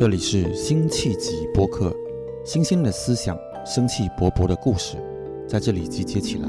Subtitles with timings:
[0.00, 1.94] 这里是辛弃疾播客，
[2.42, 4.96] 新鲜的思想，生气勃勃的故事，
[5.46, 6.48] 在这里集结起来。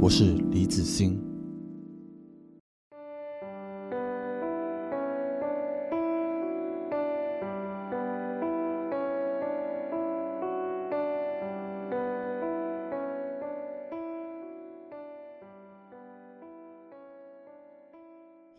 [0.00, 1.27] 我是李子欣。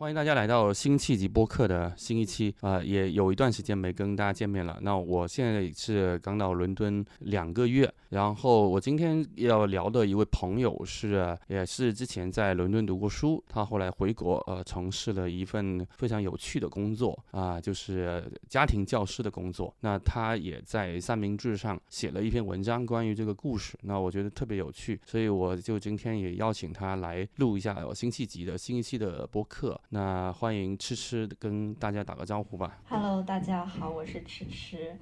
[0.09, 4.79] 欢迎大家来到辛弃疾播客的新一期啊、也有一段时间没跟大家见面了。
[4.81, 19.71] 那我现在是刚到伦敦两个月，然后我今天要聊的一位朋友是，也是之前在伦敦读过书，他后来回国，呃，从事了一份非常有趣的工作啊、就是家庭教师的工作。
[19.81, 29.79] 那他也在三明治上写了一篇文章关于这个故事，那我觉得特别有趣，所以我就今天也邀请他来录一下辛弃疾的新一期的播客。
[29.89, 29.98] 那
[30.33, 32.79] 欢迎吃吃跟大家打个招呼吧。
[32.87, 34.95] Hello，大家好，我是迟迟。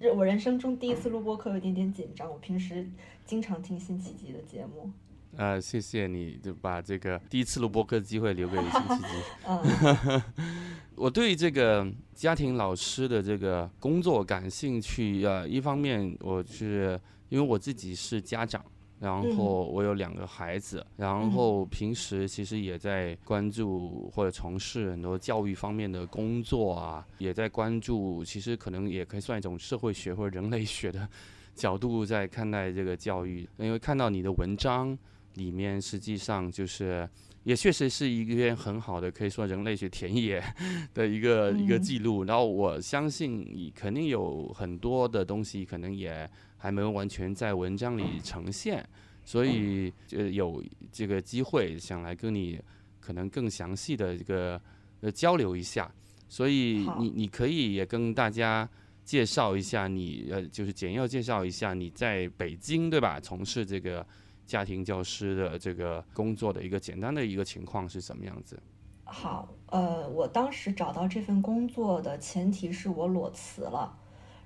[0.00, 2.30] 这我人生中第一次录播课，有一点点紧张。
[2.30, 2.88] 我平时
[3.24, 4.90] 经常听辛弃疾的节目。
[5.36, 9.08] 呃，谢谢你就把这个第一次录播客的机会留给辛弃疾。
[9.48, 10.22] 嗯，
[10.96, 15.24] 我对这个家庭老师的这个工作感兴趣。
[15.24, 18.62] 呃，一方面我是因为我自己是家长，
[19.02, 31.08] 然后我有两个孩子，然后平时其实也在关注或者从事很多教育方面的工作啊，也在关注，其实可能也可以算一种社会学或者人类学的
[31.54, 33.48] 角度在看待这个教育。
[33.58, 34.96] 因为看到你的文章
[35.34, 37.08] 里面，实际上就是。
[37.44, 40.40] 也确实是一篇很好的，可以说人类学田野
[40.94, 42.22] 的一个、一个嗯记录。
[42.22, 46.30] 然后我相信你肯定有很多的东西，可能也
[46.62, 48.88] 还没有完全在文章里呈现，
[49.24, 52.56] 所以就有这个机会想来跟你
[53.00, 54.62] 可能更详细的这个
[55.00, 55.92] 呃交流一下。
[56.28, 58.68] 所以你你可以也跟大家
[59.04, 64.06] 介绍一下你呃就是简要介绍一下你在北京对吧从事这个
[64.46, 68.56] 家庭教师的这个工作的一个简单的一个情况是什么样子？
[69.04, 73.98] 好，呃，我当时找到这份工作的前提是我裸辞了。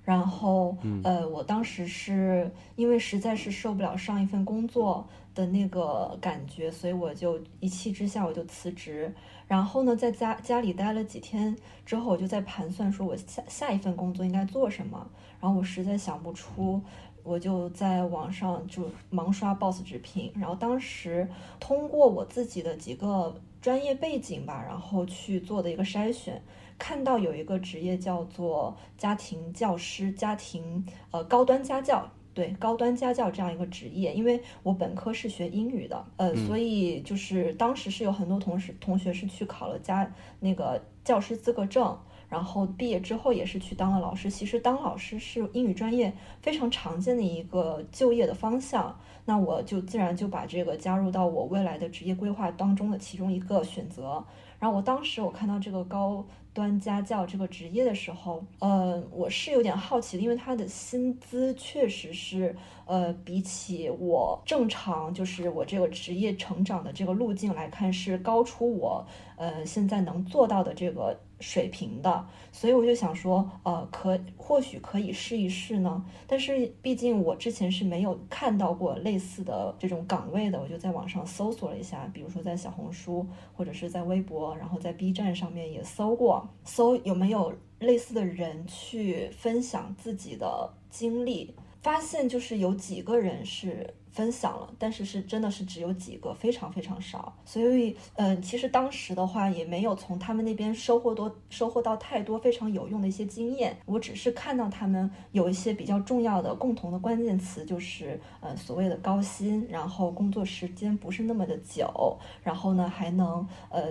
[0.07, 0.73] 然后，
[1.03, 9.13] 呃，我当时是因为实在是受不了上一份工作的那个感觉，所以我就一气之下我就辞职。
[9.49, 11.53] 然后呢，在家家里待了几天
[11.85, 15.05] 之后，我就在盘算说我下下一份工作应该做什么。
[15.41, 16.81] 然后我实在想不出，
[17.27, 20.31] 我就在网上就盲刷 Boss 直聘。
[20.35, 21.27] 然后当时
[21.59, 26.41] 通过我自己的几个专业背景吧，然后去做的一个筛选。
[26.79, 40.07] 看到有一个职业叫做家庭教师、家庭呃高端家教，对高端家教这样一个职业，因为我本科是学英语的，呃，所以就是当时是有很多同事同学是去考了家
[40.39, 41.97] 那个教师资格证。
[42.29, 44.29] 然后毕业之后也是去当了老师。
[44.29, 48.97] 其实当老师是英语专业非常常见的一个就业的方向。
[49.25, 54.23] 那我就自然就把这个加入到我未来的职业规划当中的其中一个选择。
[54.57, 62.55] 然后我当时我看到这个高端家教这个职业的时候，呃，我是有点好奇的，因为他的薪资确实是，
[62.85, 69.05] 呃，比起我正常就是我这个职业成长的这个路径来看，是高出我
[69.35, 72.27] 呃现在能做到的这个水平的。
[72.51, 76.03] 所以我就想说，呃，可或许可以试一试呢。
[76.25, 93.93] 但是毕竟我之前是没有看到过类似的这种岗位的，我就在网上搜索了一下，比如说在小红书或者是在微博，然后在 B 站上面也搜过，搜有没有类似的人去分享自己的经历，发现就是有几个人是。
[94.17, 97.31] 分享了，但是是真的是只有几个，非常非常少。
[97.45, 103.77] 所以，嗯、其实当时的话也没有从他们那边收获多收获到太多非常有用的一些经验。
[103.85, 113.83] 我只是看到他们有一些比较重要的共同的关键词，就是呃所谓的高薪，然后工作时间不是那么的久，然后呢还能呃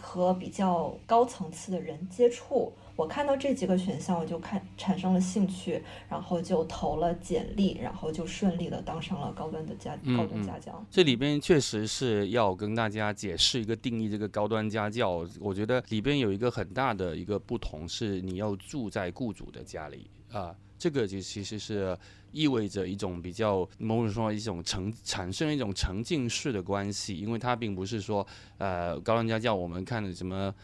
[0.00, 2.72] 和比较高层次的人接触。
[2.98, 10.84] 我看到这几个选项，我就看产生了兴趣，然后就投了简历，然后就顺利的当上了高端的家高端家教。
[10.90, 20.52] 这里边确实是要跟大家解释一个定义，这个高端家教，我觉得里边有一个很大的一个不同是，你要住在雇主的家里啊。
[20.76, 21.98] 这个就其实是
[22.30, 28.24] 意味着一种比较某种说一种沉产生一种沉浸式的关系，因为它并不是说
[28.58, 30.54] 呃高端家教我们看的什么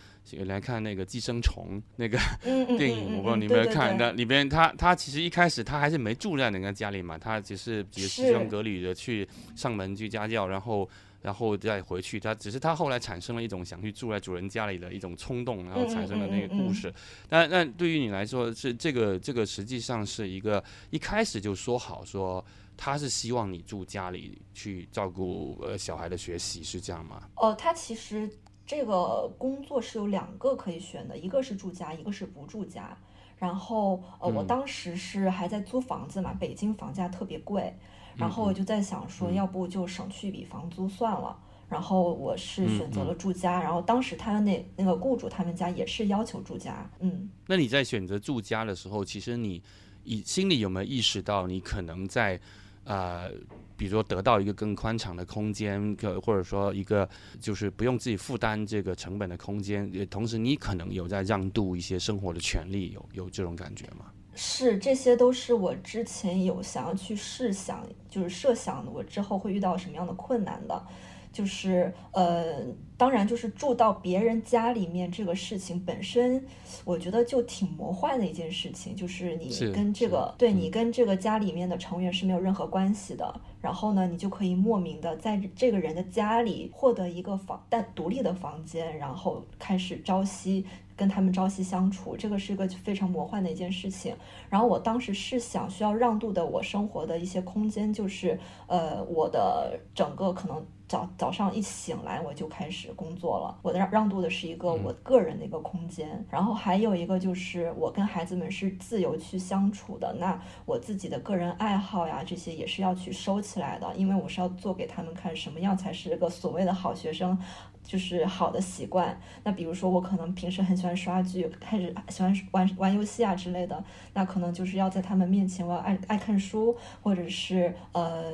[0.47, 2.19] 来看那个寄生虫那个
[2.79, 10.88] 电影，我不知道你有没有看，那里边他他其实一开始他还是没住在人家家里嘛，他只是也是西装革履的去上门去家教，然后。
[11.25, 12.21] 然后再回去。
[12.21, 16.93] 他只是他后来产生了一种想去住在主人家里的一种冲动，然后产生了那个故事。
[17.31, 22.44] 那那对于你来说，是这个这个实际上是一个一开始就说好说。
[22.77, 27.23] 他是希望你住家里去照顾呃小孩的学习，是这样吗？
[27.37, 28.29] 哦，他其实
[28.66, 32.96] 这个工作是有两个可以选的，一个是住家，一个是不住家。
[33.37, 37.76] 然后呃，我当时是还在租房子嘛，北京房价特别贵，
[38.16, 41.38] 然后我就在想说，要不就省去一笔房租算了。
[41.69, 46.88] 然后我是选择了住家，然后当时他们那那个雇主他们家也是要求住家。
[47.00, 49.62] 嗯，那你在选择住家的时候，其实你
[50.05, 52.40] 以心里有没有意识到你可能在？
[52.87, 53.31] 呃，
[53.76, 57.09] 比如说得到一个更宽敞的空间，可或者说一个
[57.41, 64.06] 就是不用自己负担这个成本的空间，也同时你可能有在让渡一些生活的权利，有有这种感觉吗？
[64.37, 70.87] 是，这些都是我之前有想要去试想，就是设想我之后会遇到什么样的困难的。
[71.34, 72.62] 就是呃，
[72.96, 76.46] 当然，就是住到别人家里面这个事情本身，
[76.84, 78.94] 我觉得就挺魔幻的一件事情。
[78.94, 83.40] 就是你跟这个，对你跟这个家里面的成员是没有任何关系的。
[83.60, 90.64] 然后呢，你就可以莫名的在这个人的家里获得一个房，但独立的房间，然后开始朝夕
[90.94, 92.16] 跟他们朝夕相处。
[92.16, 94.14] 这个是一个非常魔幻的一件事情。
[94.48, 98.38] 然后我当时是想需要让渡的我生活的一些空间，就是
[98.69, 100.64] 呃，我的整个可能。
[100.86, 103.58] 早早上一醒来，我就开始工作了。
[103.62, 110.14] 我的让让渡的是一个我个人的一个空间，然后还有一个就是我跟孩子们是自由去相处的。
[110.20, 117.38] 那我自己的个人爱好呀，这些也是要去收起来的，因为我是要做给他们看，什么样才是个所谓的好学生。
[117.84, 119.20] 就是好的习惯。
[119.44, 123.84] 那比如说，我可能平时很喜欢刷剧，开始喜欢玩玩游戏啊之类的。
[124.14, 128.25] 那可能就是要在他们面前，我要爱爱看书，或者是呃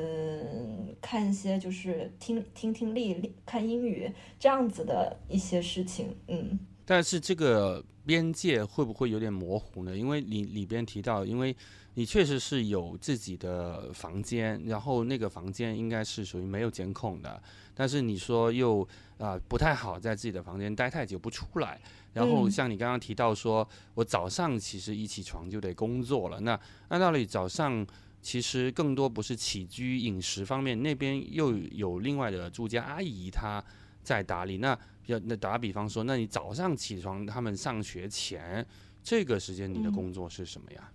[1.01, 6.17] 看一些就是听听听力、看英语这样子的一些事情。
[6.29, 9.97] 嗯，但是这个边界会不会有点模糊呢？
[9.97, 11.55] 因为你里边提到，因为
[11.95, 17.43] 你确实是有自己的房间，然后那个房间应该是属于没有监控的。
[17.81, 18.87] 但是你说又
[19.17, 21.81] 啊不太好在自己的房间待太久不出来，
[22.13, 26.39] 然后像你刚刚提到说，我早上其实一起床就得工作了。
[26.41, 27.87] 那按道理早上
[28.21, 33.65] 其实更多不是起居饮食方面，那边又有另外的住家阿姨她
[34.03, 34.59] 在打理。
[34.59, 38.63] 那要那打比方说，那你早上起床他们上学前
[39.03, 40.93] 这个时间你的工作是什么呀？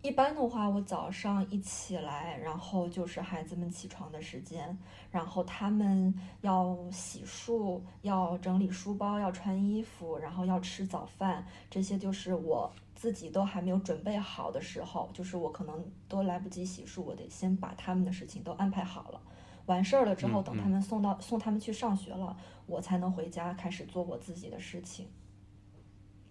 [0.00, 4.78] 一般的话，我早上一起来，然后就是孩子们起床的时间，
[5.10, 19.20] 然后他们要洗漱、要整理书包、要穿衣服，然后要吃早饭，这些就是我自己都还没有准备好的时候，就是我可能都来不及洗漱，我得先把他们的事情都安排好了。
[19.66, 22.36] 完事儿了之后，等他们送到送他们去上学了，
[22.66, 25.08] 我才能回家开始做我自己的事情。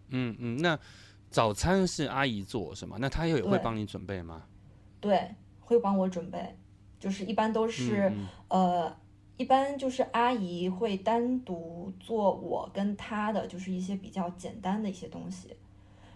[0.08, 0.80] 嗯嗯，那。
[1.30, 2.98] 早餐是阿姨做是吗？
[3.00, 4.44] 那她也会帮你准备吗？
[5.00, 6.58] 对，会帮我准备，
[7.00, 8.12] 就是一般都是
[8.48, 8.96] 呃，
[9.38, 15.56] 一般就是阿姨会单独做我跟她的，就是一些比较简单的一些东西，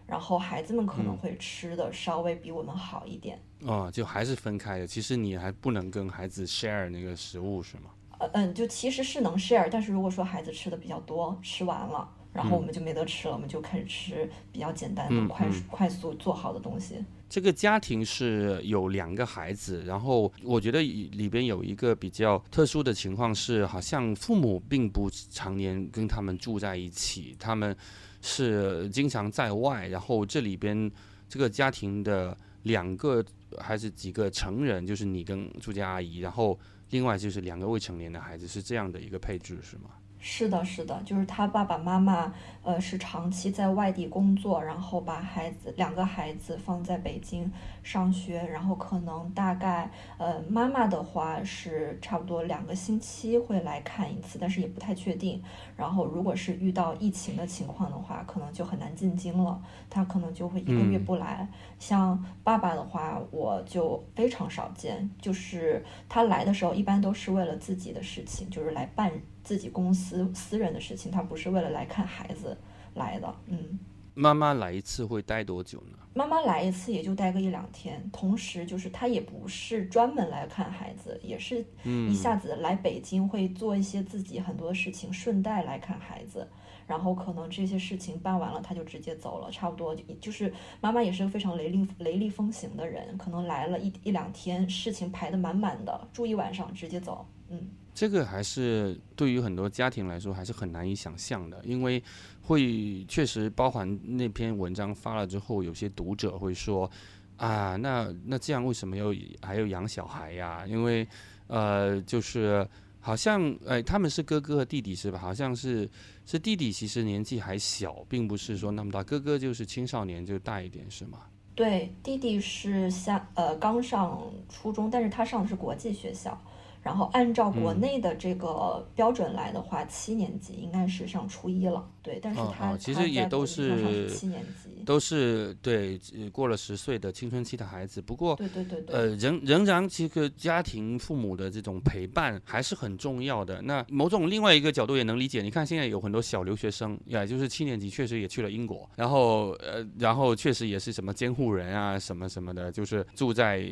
[0.07, 3.39] 然后孩子们可能会吃的稍微比我们好一点。
[3.59, 4.87] 哦，就还是分开的。
[4.87, 7.91] 其实你还不能跟孩子 share 那个食物是吗？
[8.17, 12.09] 呃嗯，就其实是能 share，但是如果说孩子吃的比较多，吃完了。
[12.33, 17.03] 然后我们就没得吃了，我们就开始吃比较简单的、快快速做好的东西。
[17.29, 27.73] 这个家庭是有两个孩子，然后我觉得里边有一个比较特殊的情况是，好像父母并不常年跟他们住在一起，他们
[28.21, 29.87] 是经常在外。
[29.87, 30.91] 然后这里边
[31.29, 33.23] 这个家庭的两个
[33.59, 36.59] 还是几个成人，就是你跟住家阿姨，然后
[36.89, 39.91] 另外就是两个未成年的孩子，是这样的一个配置，是吗？
[40.23, 47.51] 是的，是的，就是他爸爸妈妈，呃，是长期在外地工作，然后把孩子两个孩子放在北京
[47.81, 55.41] 上学，然后可能大概，呃，妈妈的话是差不多两个星期会来看一次，但是也不太确定。
[55.75, 59.59] 然后如果是遇到疫情的情况的话，可能就很难进京了，
[59.89, 61.47] 他可能就会一个月不来。
[61.79, 69.11] 像爸爸的话，我就非常少见，就是他来的时候一般都是为了自己的事情，就是来办。
[69.43, 72.57] 自己公司私人的事情，他不是为了来看孩子
[72.95, 73.35] 来的。
[73.47, 73.79] 嗯，
[74.13, 75.97] 妈妈来一次会待多久呢？
[76.13, 78.03] 妈妈来一次也就待个一两天。
[78.11, 86.47] 同时，就是她也不是专门来看孩子，也是一下子来北京会做一些自己很多事情，顺带来看孩子。
[86.87, 89.49] 然后可能这些事情办完了，他就直接走了。
[89.49, 97.25] 差不多就是妈妈也是个非常雷厉雷厉风行的人，可能来了一一两天，事情排得满满的，住一晚上直接走。
[97.47, 97.69] 嗯。
[97.93, 102.01] 这个还是对于很多家庭来说还是很难以想象的，因为
[102.41, 106.89] 会确实包含那篇文章发了之后，有些读者会说
[107.37, 110.65] 啊，那那这样为什么要还要养小孩呀？
[110.65, 111.07] 因为
[111.47, 112.67] 呃，就是
[112.99, 115.19] 好像哎，他们是哥哥和弟弟是吧？
[115.19, 115.89] 好像是
[116.25, 121.19] 是弟弟，其实年纪还小，并不是说那么大，哥哥就是青少年就大一点是吗？
[121.53, 126.41] 对，弟弟是下呃刚上初中，但是他上的是国际学校。
[126.81, 131.87] 然后按照国内的这个标准来的话，七年级应该是上初一了。
[132.03, 135.99] 对，但是他其实也都是七年级，都是对
[136.31, 138.01] 过了十岁的青春期的孩子。
[138.01, 143.61] 不过，对对对对，呃，仍仍然这个家庭父母的这种陪伴还是很重要的。
[143.61, 145.41] 那某种另外一个角度也能理解。
[145.41, 153.63] 你看现在有很多小留学生，也就是七年级确实也去了英国，然后呃，然后确实也是什么监护人啊什么什么的，就是住在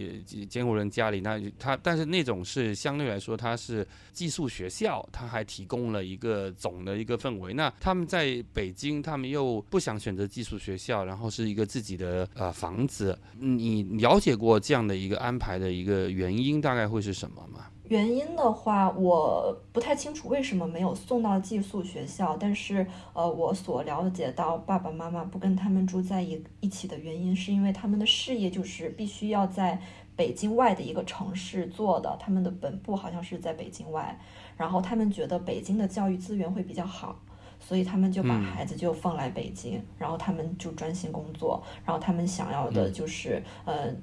[0.50, 1.19] 监护人家里。
[1.19, 7.53] 那他但是那种是相对来说他是寄宿学校，他还提供了一个总的一个氛围。
[7.53, 13.18] 那他们在在北京，他们又不想选择寄宿学校，然后是一个自己的呃房子。
[13.40, 17.68] 你了解过这样的一个安排的一个原因，大概会是什么吗？
[17.88, 22.36] 原因的话，我不太清楚为什么没有送到寄宿学校。
[22.38, 29.80] 但是，呃，我所了解到爸爸妈妈不跟他们住在一一起的原因，是因为他们的事业就是必须要在
[30.18, 34.20] 北京外的一个城市做的，他们的本部好像是在北京外，
[34.58, 37.18] 然后他们觉得北京的教育资源会比较好。
[37.60, 43.94] 所以他们就把孩子就放来北京，然后他们就专心工作，然后他们想要的就是呃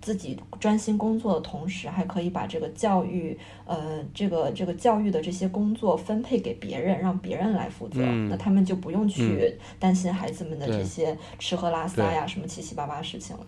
[0.00, 13.46] 自己专心工作的同时，还可以把这个教育呃这个这个教育的这些工作分配给别人，让别人来负责，那他们就不用去担心孩子们的这些吃喝拉撒呀什么七七八八事情了。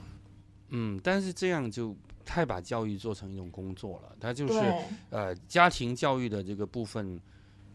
[0.71, 4.75] 嗯，但是这样就太把教育做成一种工作了，他就是
[5.11, 7.21] 呃家庭教育的这个部分。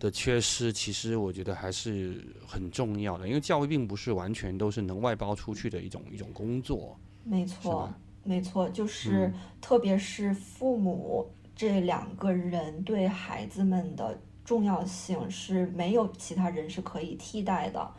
[0.06, 6.96] 的缺失，其实我觉得还是很重要的，因为教育并不是完全都是能外包出去的一种一种工作。
[7.24, 7.92] 没错，
[8.24, 17.92] 没错，就是特别是父母这两个人对孩子们的重要性是没有其他人是可以替代的。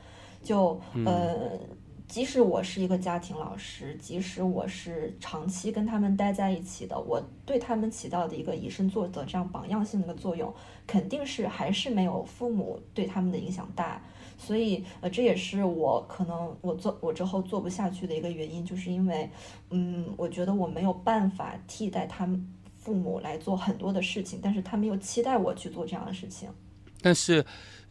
[0.44, 1.58] 就呃。
[2.08, 10.52] 即使我是一个家庭老师，即使我是长期跟他们待在一起的，我对他们起到的一个以身作则、这样榜样性的一个作用，
[10.86, 14.00] 肯定是还是没有父母对他们的影响大。
[14.38, 19.28] 所以，呃，这也是我可能我做我之后做不下去的一个原因，就是因为，
[19.70, 22.46] 嗯，我觉得我没有办法替代他们
[22.78, 26.48] 父母来做很多的事情，但是他们又期待我去做这样的事情。
[27.02, 27.44] 但是。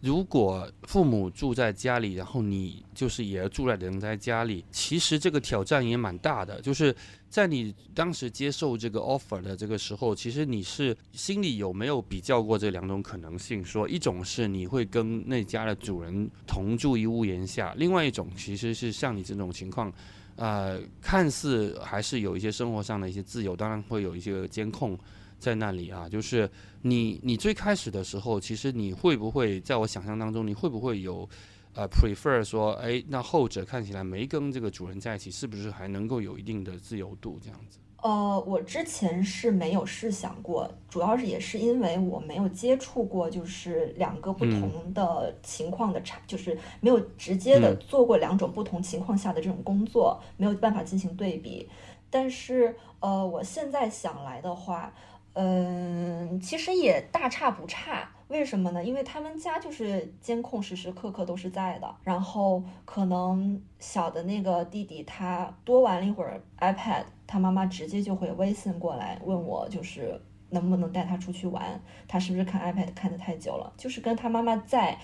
[0.05, 6.61] 如果父母住在家里，然后你就是也住在人在家里，其实这个挑战也蛮大的。
[6.61, 6.95] 就是
[7.27, 13.65] 在你当时接受这个 offer 的这个时候，其实你是心里有没有比较过这两种可能性？
[13.65, 19.91] 说一种是你会跟那家的主人同住一屋檐下，另外一种其实是像你这种情况，
[20.35, 24.95] 呃，看似还是有一些生活上的一些自由，当然会有一些监控。
[25.39, 26.49] 在那里啊，就是
[26.81, 31.27] 你，你最开始的时候，其实你会不会在我想象当中，你会不会有，
[31.73, 37.77] 呃，prefer 说，哎，那后者看起来没跟这个主人在一起，是不是还能够有一定的自由度这样子？
[38.01, 51.67] 呃，我之前是没有试想过，主要是也是因为我没有接触过，就是两个不同的情况的差，就是没有直接的做过两种不同情况下的这种工作，没有办法进行对比。
[52.09, 54.93] 但是，呃，我现在想来的话。
[55.35, 58.09] 嗯，其实也大差不差。
[58.29, 58.83] 为什么呢？
[58.83, 61.95] 因为他们家就是监控时时刻刻都是在的。
[62.03, 71.79] 然后可能小的那个弟弟他多玩了一会儿 iPad，他妈妈直接就会微信过来问我，就是能不能带他出去玩。
[72.07, 73.71] 他是不是看 iPad 看的太久了？
[73.77, 74.97] 就是跟他妈妈在。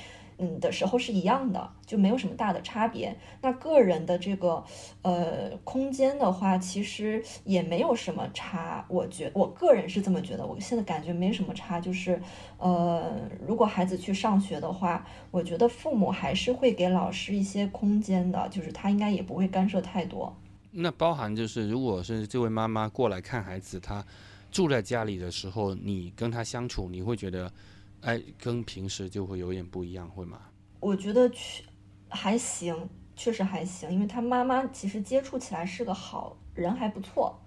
[0.43, 3.15] 嗯的时候是一样的，就没有什么大的差别。
[3.41, 4.63] 那个人的这个
[5.03, 8.83] 呃空间的话，其实也没有什么差。
[8.89, 11.79] 我觉我个人是这么觉得，我现在感觉没什么差。
[11.79, 12.19] 就是
[12.57, 13.11] 呃，
[13.45, 20.35] 如果孩子去上学的话，我觉得父母还是会给老师一些空间的，就是他应该也不会干涉太多。
[20.71, 24.03] 那包含就是，如果是这位妈妈过来看孩子，她
[24.51, 27.51] 住在家里的时候，你跟她相处，你会觉得？
[28.01, 30.41] 哎，跟平时就会有点不一样，会吗？
[30.79, 31.63] 我觉得去
[32.09, 37.39] 还行，确实还行，因为他妈妈其实接触起来是个好人，还不错。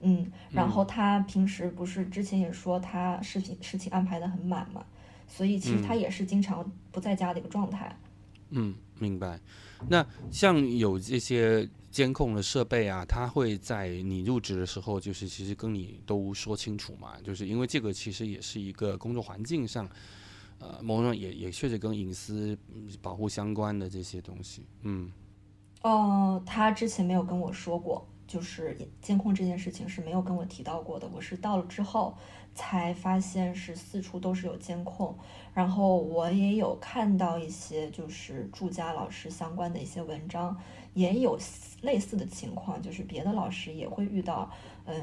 [0.00, 4.84] 嗯，然后他平时不是之前也说他事情事情安排的很满嘛，
[5.26, 7.94] 所以其实他也是经常不在家的一个状态。
[8.50, 9.38] 嗯，明白。
[9.88, 19.88] 那像有这些监控的设备啊，他会在你入职的时候，就是其实跟你都说清楚嘛，就是因为这个其实也是一个工作环境上，
[20.58, 22.56] 呃，某种也也确实跟隐私
[23.00, 25.10] 保护相关的这些东西，嗯。
[25.82, 32.16] 哦，他之前没有跟我说过，就是监控这件事情是没有跟我提到过的，我是到了之后
[32.52, 35.16] 才发现是四处都是有监控。
[35.54, 40.56] 然后我也有看到一些就是住家老师相关的一些文章，
[40.98, 41.38] 也有
[41.82, 44.50] 类似的情况，就是别的老师也会遇到，
[44.84, 44.94] 嗯，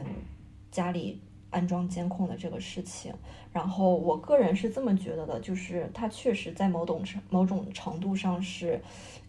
[0.70, 3.14] 家里安装监控的这个事情。
[3.54, 8.82] 然后我个人是这么觉得的，就是它确实在某种程某种程度上是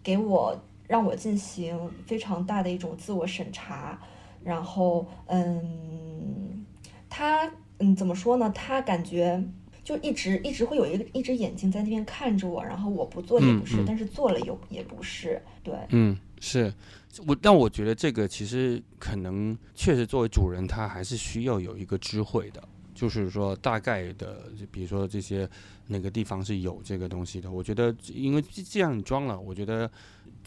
[0.03, 3.97] 给我让我进行非常大的一种自我审查。
[4.43, 6.67] 然后，嗯，
[7.09, 8.51] 他嗯怎么说呢？
[8.51, 9.41] 他感觉。
[9.87, 16.73] 就一直一直会有一个一只眼睛在那边看着我，然后我不做也不是，但是做了又也不是，对，嗯，是
[17.27, 22.63] 我，但我觉得这个其实可能确实作为主人，他还是需要有一个智慧的，
[22.95, 25.49] 就是说大概的，比如说这些
[25.89, 29.91] 哪个地方是有这个东西的，我觉得因为这样装了，我觉得。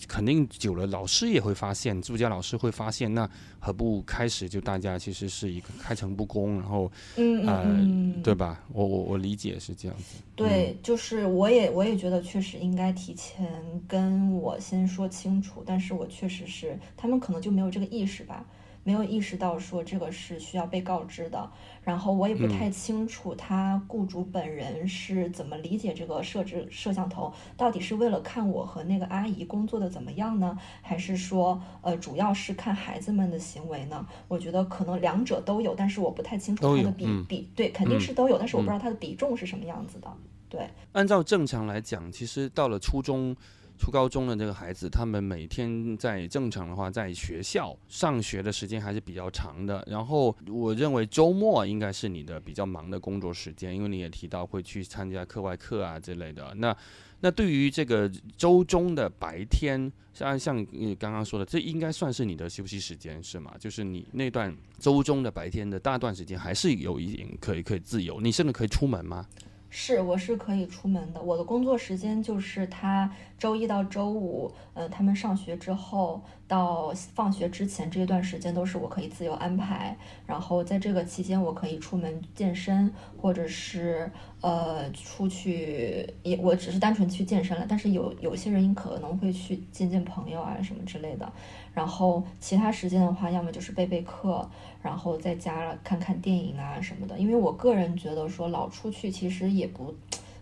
[0.07, 3.29] 肯定久了，老师也会发现，助教老师会发现，那
[3.59, 8.63] 何不开始就大家其实是一个开诚布公，然后，嗯嗯，对吧？
[8.71, 10.17] 我我我理解是这样子。
[10.35, 13.47] 对，就是我也我也觉得确实应该提前
[13.87, 18.45] 跟我先说清楚，但是我确实是他们可能就没有这个意识吧。
[18.83, 21.51] 没有意识到说这个是需要被告知的，
[21.83, 34.05] 然后我也不太清楚他雇主本人是怎么理解这个设置摄像头，到底是为了看我和那个阿姨工作的怎么样呢，还是说呃主要是看孩子们的行为呢？
[34.27, 40.11] 我觉得可能两者都有，但是我不太清楚它的比比对肯定是都有，但是我不知道它的比重是什么样子的。
[40.47, 43.35] 对，按照正常来讲，其实到了初中。
[43.79, 49.81] 初高中的这个孩子，他们每天在正常的话，在学校上学的时间还是比较长的。
[49.87, 56.53] 然后，我认为周末应该是你的比较忙的工作时间，因为你也提到会去参加课外课啊之类的。
[56.57, 56.75] 那，
[57.21, 63.55] 那对于这个周中的白天，像像你刚刚说的，这应该算是你的休息时间是吗？
[63.57, 69.25] 就是你那段周中的白天的大段时间，还是有一点可以可以自由，你甚至可以出门吗？
[69.69, 71.21] 是，我是可以出门的。
[71.21, 79.95] 我的工作时间就是他周一到周五，呃，他们上学之后到放学之前这段时间都是我可以自由安排。
[80.25, 87.65] 然后在这个期间，我可以出门健身，或者是呃出去，也我只是单纯去健身了。
[87.69, 91.31] 但是有有些人可能会去见见朋友啊什么之类的。
[91.73, 94.49] 然后其他时间的话，要么就是备备课。
[94.81, 99.93] 然后在家看看电影啊什么的，因为我个人觉得说老出去其实也不，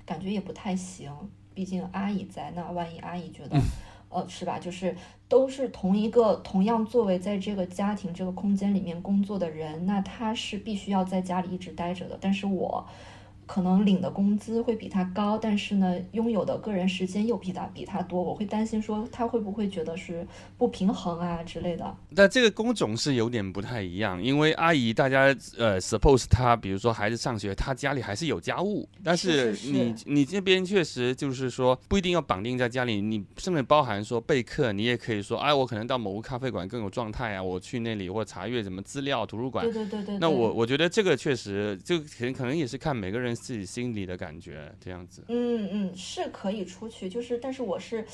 [0.06, 1.12] 感觉也不太行，
[1.56, 3.60] 毕竟阿姨在那，万一阿姨觉得，
[4.10, 4.60] 呃，是吧？
[4.60, 4.96] 就是
[5.28, 12.86] 都是同一个同样作为在这个家庭这个空间里面工作的人，那他是必须要在家里一直待着的，但是我。
[13.48, 21.96] 可能领的工资会比他高，但是呢，拥有的个人时间又比他比他多，我会担心说他会不会觉得是不平衡啊之类的。
[22.10, 39.64] 那这个工种是有点不太一样，因为阿姨大家呃，suppose 她比如说孩子上学，她家里还是有家务，但是你你这边确实就是说不一定要绑定在家里，你甚至包含说备课，你也可以说，哎，我可能到某个咖啡馆更有状态啊，我去那里或查阅什么资料，图书馆。
[39.64, 40.18] 对对对对。
[40.20, 43.37] 那我我觉得这个确实就可能可能也是看每个人。
[43.42, 48.06] 自己心里的感觉这样子，嗯嗯，是可以出去，就是，但是我是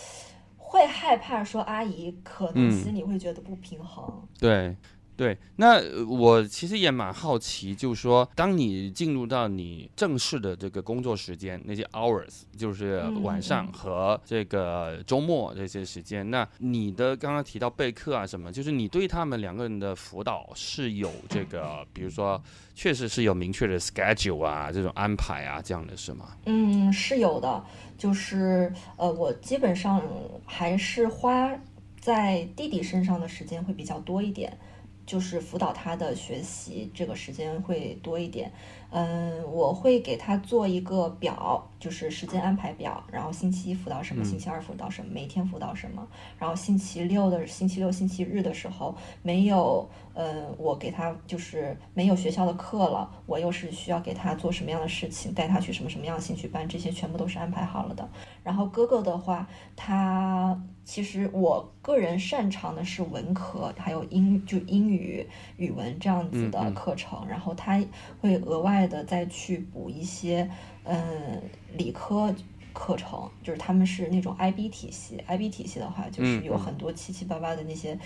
[0.58, 4.76] 会害怕说阿姨可能心里会觉得不平衡，对。
[5.16, 22.42] 对，那我其实也蛮好奇，就是说，当你进入到你正式的这个工作时间，那些 hours，就是晚上和这个周末这些时间，那你的刚刚提到备课啊什么，就是你对他们两个人的辅导是有这个，比如说，
[22.74, 26.36] 确实是有明确的 schedule 啊，这种安排啊，这样的是吗？
[26.46, 27.64] 嗯，是有的，
[28.00, 30.02] 就是呃，我基本上
[30.46, 31.56] 还是花
[32.00, 34.58] 在弟弟身上的时间会比较多一点。
[35.06, 38.52] 就是辅导他的学习，这个时间会多一点。
[38.96, 46.08] 嗯，我会给他做一个表，就是时间安排表，然后星期一辅导什么，星期二辅导什么，每天辅导什么。
[46.38, 58.08] 然后星期六的星期六、星期日的时候没有，呃，我给他就是没有学校的课了，我又是需要给他做什么样的事情，带他去什么什么样的兴趣班，这些全部都是安排好了的。
[58.44, 65.28] 然后哥哥的话，他其实我个人擅长的是文科，还有英就英语、
[65.58, 67.82] 语文这样子的课程，然后他
[68.20, 70.50] 会额外的再去补一些，
[70.84, 71.42] 嗯，
[71.78, 72.34] 理科
[72.74, 77.98] 课程，就是他们是那种 IB 体系，IB 体系的话就是有很多七七八八的那些，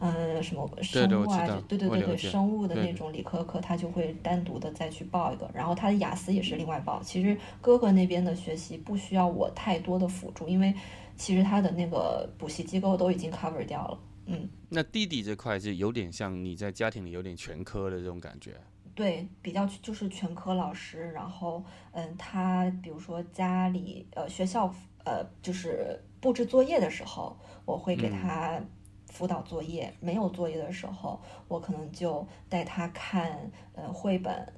[0.00, 7.00] 嗯，什么生物啊，对对对对，生物的那种理科课，他就会单独的再去报一个，然后他的雅思也是另外报。
[7.02, 10.74] 其实哥哥那边的学习不需要我太多的辅助，因为
[11.16, 13.98] 其实他的那个补习机构都已经 cover 掉了。
[14.26, 18.56] 嗯，那弟弟这块是有点像你在家庭里有点全科的这种感觉。
[18.96, 28.58] 对，比较就是全科老师，然后嗯，他比如说家里呃学校呃就是布置作业的时候，我会给他
[29.08, 34.50] 辅导作业；没有作业的时候，我可能就带他看呃绘本，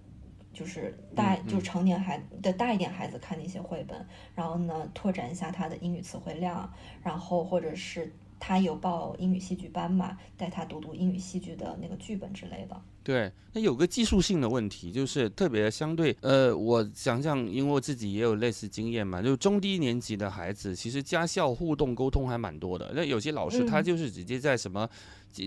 [0.52, 6.72] 就是大就成年孩的大一点孩子看的一些绘本，然后呢拓展一下他的英语词汇量，
[7.02, 12.80] 然后或者是他有报英语戏剧班嘛，带他读读英语戏剧的那个剧本之类的。
[13.08, 22.92] 对，那有个技术性的问题，就是特别相对，呃，我想想，因为我自己也有类似经验嘛，就中低年级的孩子，其实家校互动沟通还蛮多的。
[22.94, 24.86] 那有些老师他就是直接在什么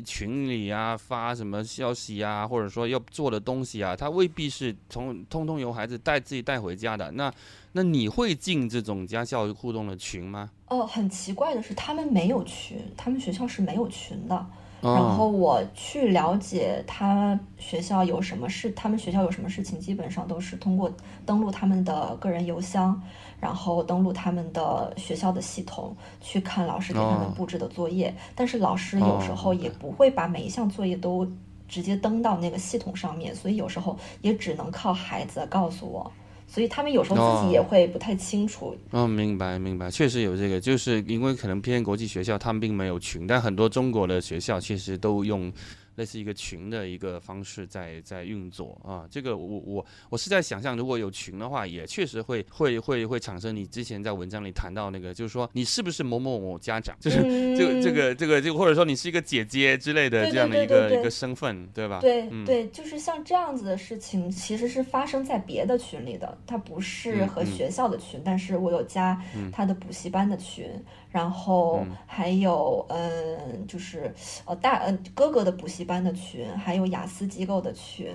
[0.04, 7.12] 群里啊发什么消息啊，或者说要做的东西啊，他未必是从通通由孩子带自己带回家的。
[7.12, 7.32] 那
[7.74, 10.50] 那你会进这种家校互动的群吗？
[10.70, 14.48] 哦，很奇怪的是，他们没有群，他们学校是没有群的。
[14.82, 20.92] 然后我去了解他学校有什么事，他们学校有什么事情，基本上都是通过
[21.26, 23.00] 登录他们的个人邮箱，
[23.40, 28.12] 然后登录他们的学校的系统去看老师给他们布置的作业。
[28.36, 31.28] 但是老师有时候也不会把每一项作业都
[31.68, 36.12] 直接登到那个系统上面，所以有时候也只能靠孩子告诉我。
[36.54, 38.76] 所以他们有时候自己也会不太清楚。
[38.92, 45.52] 嗯，明白明白，确实有这个，就是因为可能偏国际学校，他们并没有群，但很多中国的学校其实都用。
[46.02, 57.22] 类似一个群的一个方式在在运作啊，这个我我我是在想象，如果有群的话，也确实会会会会产生你之前在文章里谈到那个，就是说你是不是某某某家长，就是
[57.56, 62.00] 这个这个这个就或者说你是一个姐姐之类的这样的一个一个身份，对吧？
[62.02, 70.68] 对对，就是像这样子的事情，其实是发生在别的群里的，它不是和学校的群，但是我有加他的补习班的群。
[71.12, 74.14] 然后还有，嗯，就是
[74.46, 78.10] 呃大呃哥哥的补习班的群，还有雅思机构的群，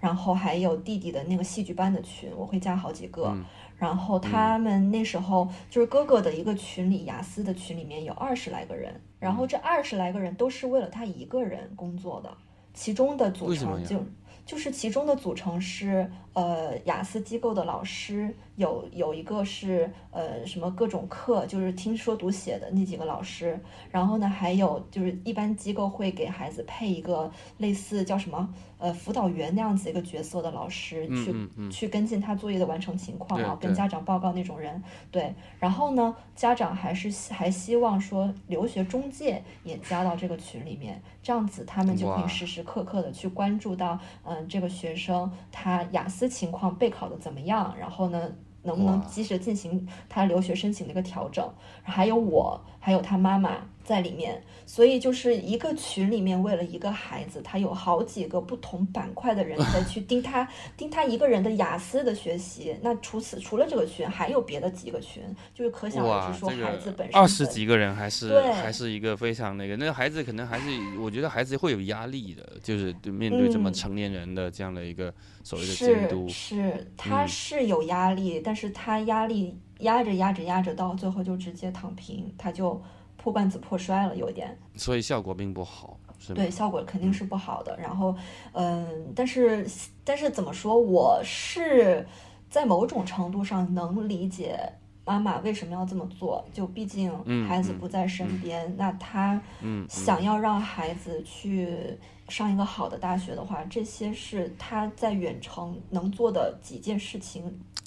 [0.00, 3.36] 然后还有弟弟的那个戏剧班的群，我会加好几个。
[3.76, 12.34] 然后他们那时候就是哥哥的一个群里，雅思的群里面有二十来个人，然后这二十来个人都是为了他一个人工作的，
[12.72, 14.02] 其中的组成就
[14.46, 18.32] 就是其中的组成是呃雅思机构的老师。
[18.56, 34.82] 有有一个是呃什么各种课，就是听说读写的那几个老师，然后呢还有就是一般机构会给孩子配一个类似叫什么呃辅导员那样子一个角色的老师，去去跟进他作业的完成情况，然后跟家长报告那种人。
[35.10, 48.32] 对，然后呢家长还是还希望说留学中介也加到这个群里面，这样子他们就可以时时刻刻的去关注到嗯这个学生他雅思情况备考的怎么样，然后呢。
[48.66, 51.48] 能不能及时进行他留学申请的一个调整？
[51.84, 53.58] 还有我，还有他妈妈。
[53.86, 60.46] 在里面，所以就是一个群里面，为了一个孩子，他有好几个不同板块的人在去 盯他，
[60.76, 62.76] 盯他一个人的雅思的学习。
[62.82, 65.22] 那除此除了这个群，还有别的几个群，
[65.54, 70.66] 就是可想而知，说孩子本身二十几个人还是还是一个非常那个，那个孩子可能还是，
[71.00, 82.82] 我觉得孩子会有压力的，就是面对这么成年人的这样的一个所谓的监督，是他是有压力，但是他压力压着压着压着，到最后就直接躺平，他就。
[83.26, 87.76] 破罐子破摔了，有点，所以效果并不好，是对，效果肯定是不好的。
[87.76, 88.14] 然后，
[88.52, 89.66] 嗯，但是，
[90.04, 92.06] 但是怎么说，我是
[92.48, 94.56] 在某种程度上能理解
[95.04, 96.44] 妈妈为什么要这么做。
[96.52, 97.12] 就毕竟
[97.48, 99.42] 孩子不在身边，那他
[99.88, 107.42] 想要让孩子去上一个好的大学的话，这些是他在远程能做的几件事情。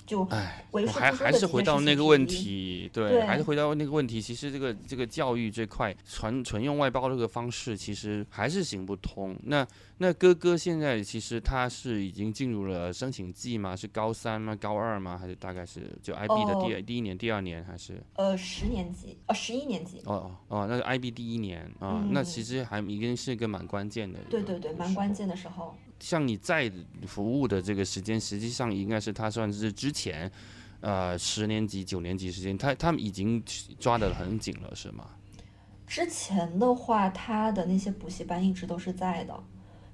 [0.09, 4.19] 就哎，还还是回到那个问题，对，还是回到那个问题。
[4.19, 9.37] 其实这个这个教育这块，纯纯用外包这个方式，其实还是行不通。
[9.43, 9.65] 那
[9.99, 13.75] 那哥哥现在其实他是已经进入了申请季吗？
[13.75, 14.55] 是高三吗？
[14.55, 15.15] 高二吗？
[15.15, 18.01] 还是大概是就 IB 的第第一年、第二年还是？
[18.15, 20.01] 呃，十年级，呃，十一年级。
[20.05, 24.17] 哦哦哦，那是 IB 第一年啊，那其实还已经是一个蛮关键的。
[24.27, 25.75] 对对对，蛮关键的时候。
[25.99, 26.71] 像你在
[27.05, 30.31] 服务的这个时间，实际上应该是他算是之前，
[30.81, 33.43] 呃，十年级、九年级时间，他他们已经
[33.79, 35.05] 抓得很紧了，是吗？
[35.85, 39.43] 之前的话，他的那些补习班一直都是在的，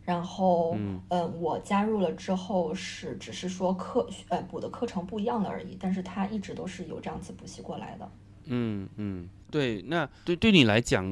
[0.04, 0.76] 然后，
[1.10, 8.12] 嗯，我加入了之后是只是说课呃补的课程不一样了而已，但是他一直都是有这样子补习过来的。
[8.48, 11.04] 嗯嗯，对，那对对你来讲，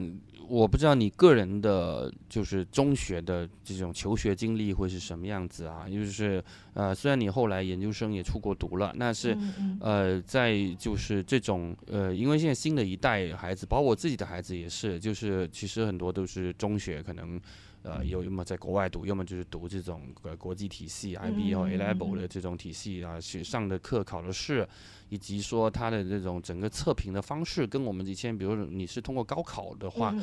[0.54, 5.90] 我不知道你个人的就是中学的这种求学经历会是什么样子啊？
[5.90, 6.44] 就是
[6.76, 9.36] 呃，虽然你后来研究生也出国读了，那是
[9.82, 17.42] 呃，在就是这种呃，因为现在新的一代孩子，包括我自己的孩子也是，就是其实很多都是中学可能。
[17.84, 24.68] 呃，有要么在国外读，要么就是读这种呃国际体系 IB 或 A Level 的这种体系啊，去上的课、考的试，
[25.10, 30.16] 以及说他的这种整个测评的方式，跟我们以前，比如你是通过高考的话，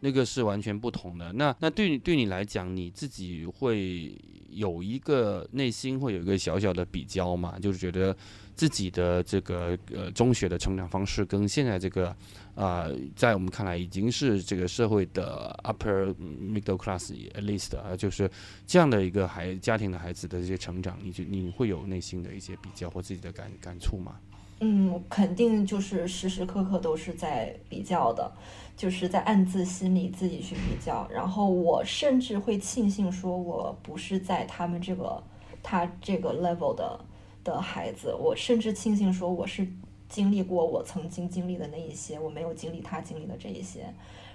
[0.00, 1.32] 那个是完全不同的。
[1.32, 4.12] 那那对你对你来讲，你自己会
[4.50, 7.58] 有一个内心会有一个小小的比较嘛？
[7.58, 8.16] 就是觉得
[8.54, 12.14] 自己的这个呃中学的成长方式跟现在这个。
[12.54, 18.30] 啊，在我们看来已经是这个社会的 upper middle class at least 啊，就是
[18.64, 24.20] 这样的一个孩家庭的孩子的这些成长，你就你会有内心的一些比较或自己的感感触吗？
[24.60, 28.30] 嗯，肯定就是时时刻刻都是在比较的，
[28.76, 31.08] 就是在暗自心里自己去比较。
[31.12, 35.20] 然后我甚至会庆幸说，我不是在他们这个
[35.60, 37.04] 他这个 level 的
[37.44, 39.68] 的孩子，我甚至庆幸说我是。
[40.06, 43.86] 经历过我曾经经历的那一些，我没有经历他经历的这一些。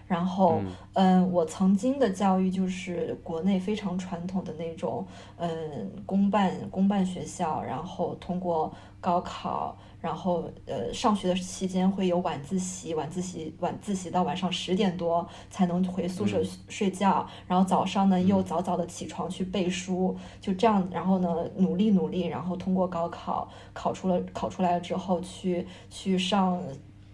[0.07, 0.59] 然后，
[0.93, 5.05] 嗯，我曾经的教育就是国内非常传统的那种，
[5.37, 9.77] 嗯，公办公办学校，然后通过高考。
[10.01, 26.61] 然后，呃，上学的期间会有晚自习，晚自习晚自习到晚上十点多才能回宿舍睡觉，然后早上呢又早早的起床去背书，就这样，然后呢努力努力，然后通过高考考出了考出来了之后去去上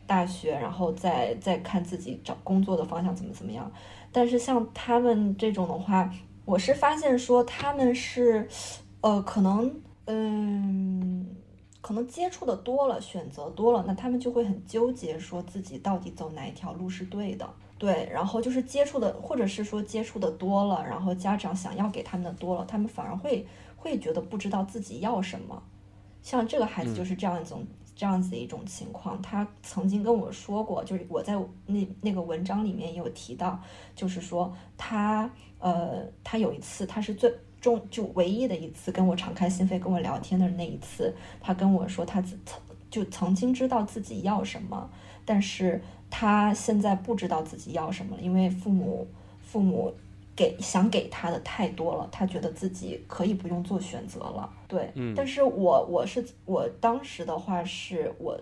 [0.05, 3.71] 大学，然后再再看自己找工作的方向怎么怎么样。
[4.11, 6.13] 但是像他们这种的话，
[6.45, 8.47] 我是发现说他们是，
[9.01, 11.25] 呃，可能，嗯。
[11.85, 17.47] 可能接触的多了，选择多了，那他们就会很纠结，说自己到底走哪一条路是对的。
[17.77, 23.45] 对，然后就是接触的，或者是说接触的多了，然后家长想要给他们的多了，他们反而会
[23.77, 25.61] 会觉得不知道自己要什么。
[26.23, 27.63] 像这个孩子就是这样一种
[27.95, 29.21] 这样子的一种情况。
[29.21, 33.61] 他曾经跟我说过，就是我在那那个文章里面也有提到，
[33.95, 37.31] 就是说他呃，他有一次他是最。
[37.65, 42.37] 中就唯一的一次跟我敞开心扉跟我聊天的那一次，他跟我说他曾
[42.91, 44.87] 就曾经知道自己要什么，
[45.25, 49.07] 但是他现在不知道自己要什么了，因为父母
[49.41, 49.91] 父母
[50.35, 54.47] 给想给他的太多了，他觉得自己可以不用做选择了。
[54.67, 58.39] 对，但是我我是我当时的话是我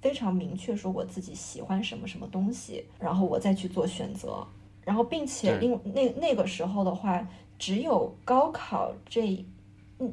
[0.00, 4.44] 非常明确说我自己喜欢什么什么东西，然后我再去做选择，
[4.84, 7.24] 然后并且另那那个时候的话。
[7.58, 9.44] 只有高考这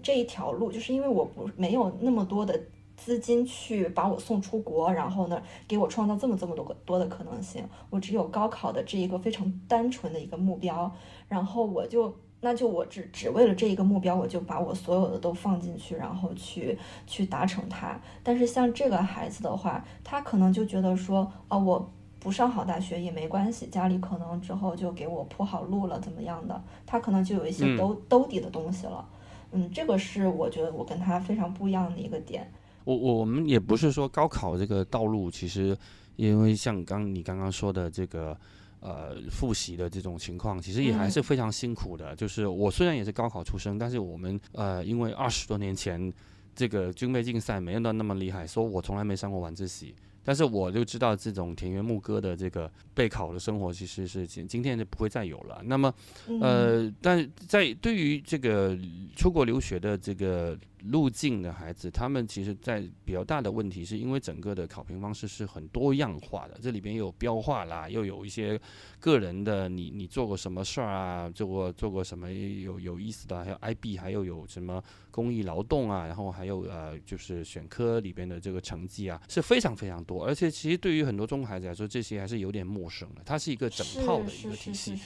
[0.02, 2.60] 这一条路，就是因为我不没有那么多的
[2.96, 7.68] 资金去把我送出国，然后呢，给我创造这么这么多个多的可能性。
[7.90, 10.92] 我只有高考的这一个非常单纯的一个目标，
[11.28, 16.78] 然后我就那就我只只为了这一个目标，我就把我所有的都放进去，然后去
[17.08, 18.00] 去达成它。
[18.24, 21.90] 但是像这个孩子的话，他可能就觉得说，啊我。
[22.22, 26.64] 不上好大学也没关系，家里可能之后就给我铺好路了，怎么样的？
[26.86, 29.04] 他可能就有一些兜兜底的东西了。
[29.52, 32.50] 嗯，这个是我觉得我跟他非常不一样的一个点。
[32.84, 35.76] 我我们也不是说高考这个道路，其实
[36.16, 38.38] 因为像刚你刚刚说的这个
[38.82, 42.16] 呃复习的这种情况，其实也还是非常辛苦的。
[42.16, 46.14] 就是我虽然也是高考出身，但是我们呃因为二十多年前
[46.56, 49.96] 这个军备竞赛没有到那么厉害，说我从来没上过晚自习。
[50.24, 55.62] 但是我就知道这种田园牧歌的这个备考的生活，其实是今今天就不会再有了。
[55.66, 55.94] 那么，
[56.42, 58.78] 呃，但在对于这个
[59.16, 60.58] 出国留学的这个。
[60.86, 68.60] 路径的孩子，他们其实，在比较大的问题，是因为整个的考评方式是很多样化的，这里边又有标化啦，又有一些
[69.00, 84.98] 个人的，你你做过什么事儿啊，做过做过什么有有意思的，还有 IB，还有有什么公益劳动啊，然后还有呃，就是选科里边的这个成绩啊，是非常非常多，而且其实对于很多中国孩子来说，这些还是有点陌生的，它是一个整套的一个体系，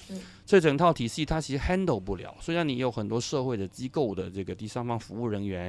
[0.46, 5.65] 这整套体系它其实 handle 不了，虽然你有很多社会的机构的这个第三方服务人员。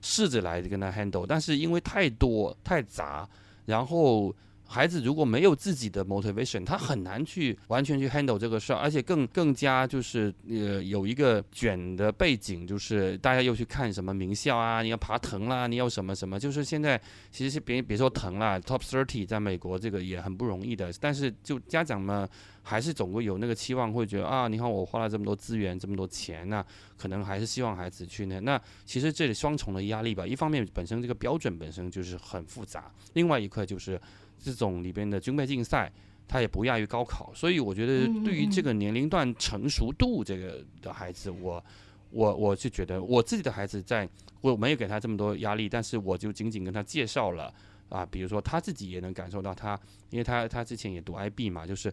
[0.00, 3.28] 试着来跟他 handle，但是因为太多太杂，
[3.66, 4.34] 然后
[4.70, 17.00] 孩子如果没有自己的 motivation，他很难去完全去 handle 这个事儿，而且更更加就是呃有一个卷的背景，就是大家又去看什么名校啊，你要爬藤啦，你要什么什么，就是现在
[17.30, 22.28] 其实是别别说藤啦，top thirty 在美国这个也很不容易的，但是就家长们
[22.62, 26.62] 还是总会有那个期望，会觉得啊，你看我花了这么多资源，这么多钱呢，
[26.98, 28.38] 可能还是希望孩子去那。
[28.40, 33.98] 那其实这里双重的压力吧，一方面本身这个标准本身就是很复杂，另外一块就是
[34.38, 35.92] 这种里边的军备竞赛，
[36.26, 37.32] 它也不亚于高考。
[37.34, 41.64] 所以我觉得对于这个年龄段成熟度这个的孩子，我
[42.10, 44.08] 我我就觉得我自己的孩子在
[44.40, 47.52] 我没有给他这么多压力，但是我就仅仅跟他介绍了
[47.88, 49.78] 啊，比如说他自己也能感受到他，
[50.10, 51.92] 因为他他之前也读 IB 嘛，就是。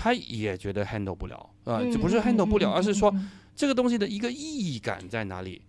[0.00, 3.12] 他也觉得 handle 不了，啊，这不是 handle 不了，而是说
[3.56, 5.60] 这个东西的一个意义感在哪里，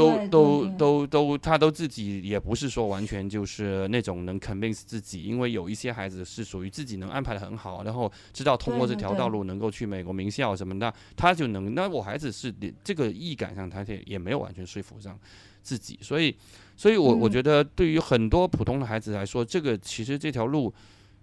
[0.00, 11.74] 都都都都，他都自己也不是说完全就是那种能 convince 自己，因为有一些孩子是属于自己能安排的很好，然后知道通过这条道路能够去美国名校什么的，他就能。
[11.74, 15.18] 那我孩子是这个意感上，他也也没有完全说服上
[15.62, 16.34] 自己，所以，
[16.76, 20.72] 所以我我觉得对于很多普通的孩子来说，这个其实这条路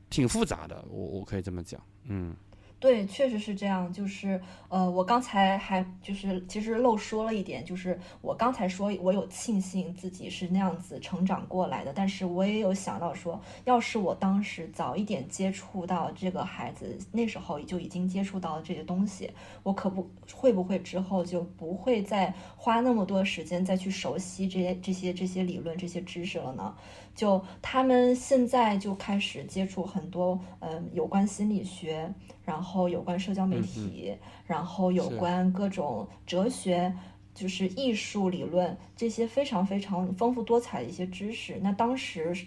[0.10, 2.36] 挺复杂的，我我可以这么讲，嗯。
[2.80, 3.92] 对，确实是这样。
[3.92, 19.32] 就是，呃，我刚才还就是其实漏说了一点，就是我刚才说我有庆幸自己是那样子成长过来的，但是我也有想到说，要是我当时早一点接触到这个孩子，那时候就已经接触到这些东西，
[19.64, 26.76] 我可不会不会之后就不会再花那么多时间再去熟悉这些这些这些理论这些知识了呢？
[27.18, 32.14] 就他们现在就开始接触很多，嗯，有关心理学，
[32.46, 36.94] 然后有关社交媒体，然后有关各种哲学，
[37.34, 41.60] 就是艺术理论这些非常非常丰富多彩的一些知识。
[41.64, 42.38] 那当时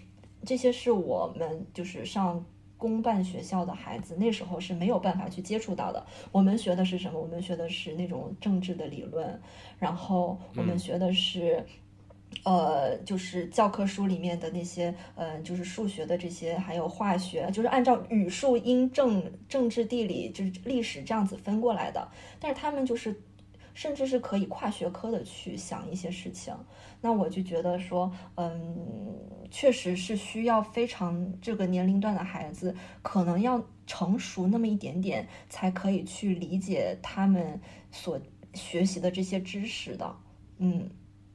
[0.45, 2.41] 这些是我们就是上
[2.77, 6.05] 公办学校的孩子那时候是没有办法去接触到的。
[6.31, 7.19] 我们学的是什么？
[7.19, 9.37] 我们学的是那种政治的理论，
[9.77, 11.65] 然后我们学的是。
[12.43, 22.07] 呃，就是教科书里面的那些，嗯，就是数学的这些，还有化学，就是按照语数英政政治地理就是历史这样子分过来的。
[22.39, 23.21] 但是他们就是，
[23.73, 26.55] 甚至是可以跨学科的去想一些事情。
[27.01, 29.13] 那我就觉得说，嗯，
[29.51, 37.59] 确实是需要非常这个年龄段的孩子，可能要成熟那么一点点，才可以去理解他们
[37.91, 38.19] 所
[38.53, 40.15] 学习的这些知识的。
[40.57, 40.89] 嗯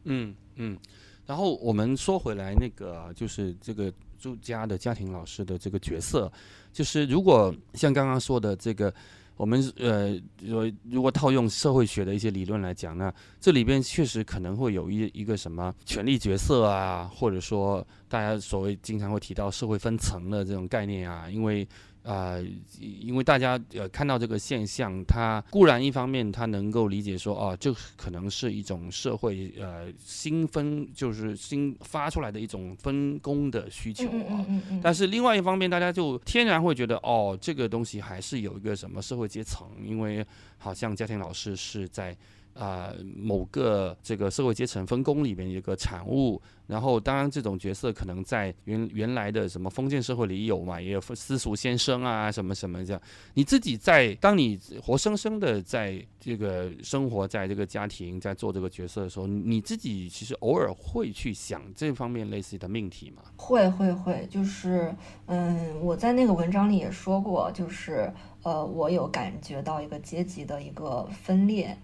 [0.04, 0.34] 嗯。
[0.56, 0.76] 嗯，
[1.24, 6.30] 然后我们说回来，那个就是这个住家的家庭老师的这个角色，
[6.72, 8.92] 就是如果像刚刚说的这个，
[9.36, 21.66] 我们呃，说如果套用社会学的一些理论来讲呢，这里边确实可能会有一一个什么权力角色啊，或者说大家所谓经常会提到社会分层的这种概念啊，因为。
[22.06, 22.36] 啊，
[22.78, 34.46] 因为大家呃看到这个现象，他固然一方面他能够理解说，哦，这可能是一种社会呃新分，就是新发出来的一种分工的需求啊。
[34.82, 40.24] 但是另外一方面，大家就天然会觉得，哦，这个东西还是有一个什么社会阶层，因为
[40.58, 42.16] 好像家庭老师是在。
[42.58, 53.02] 啊，某个这个社会阶层分工里面一个产物，然后当然这种角色可能在原原来的什么封建社会里有嘛，也有私塾先生啊，什么什么这样。
[53.34, 63.22] 你自己在当你活生生的在这个生活在这个家庭，在做这个角色的时候，你自己其实偶尔会去想这方面类似的命题吗？
[63.36, 64.94] 会会会，就是
[65.26, 68.10] 嗯，我在那个文章里也说过，就是
[68.42, 71.76] 呃，我有感觉到一个阶级的一个分裂。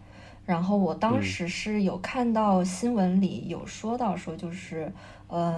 [0.45, 4.93] 然后我当时是有看到新闻里有说到说就是，
[5.29, 5.55] 嗯，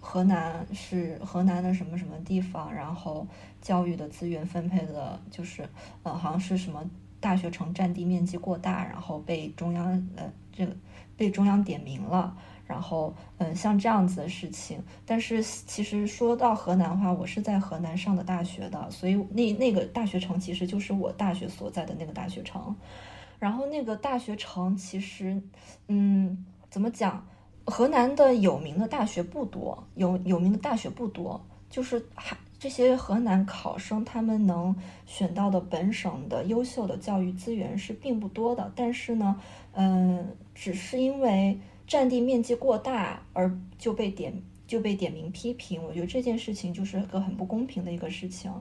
[0.00, 3.26] 河南是河南的什么什么地方，然后
[3.60, 5.68] 教育的资源分配的，就是，
[6.04, 10.72] 呃，好像是什么大学城占地面积过大，然后被中央呃这个
[11.16, 12.36] 被中央点名了，
[12.68, 14.80] 然后嗯像这样子的事情。
[15.04, 22.74] 但是其实说到河南话，我是在河南上的大学的，所以那那个大学城其实就是我大学所在的那个大学城。
[23.38, 25.42] 然后那个大学城其实，
[25.88, 27.26] 嗯，怎么讲？
[27.64, 38.72] 河南的有名的大学不多，有有名的大学不多，就是还这些河南考生他们能选到的本省的优秀的教育资源是并不多的。
[38.76, 39.40] 但是呢，
[39.72, 48.52] 嗯，只是因为占地面积过大而就被点就被点名批评，我觉得这件事情就是个很不公平的一个事情。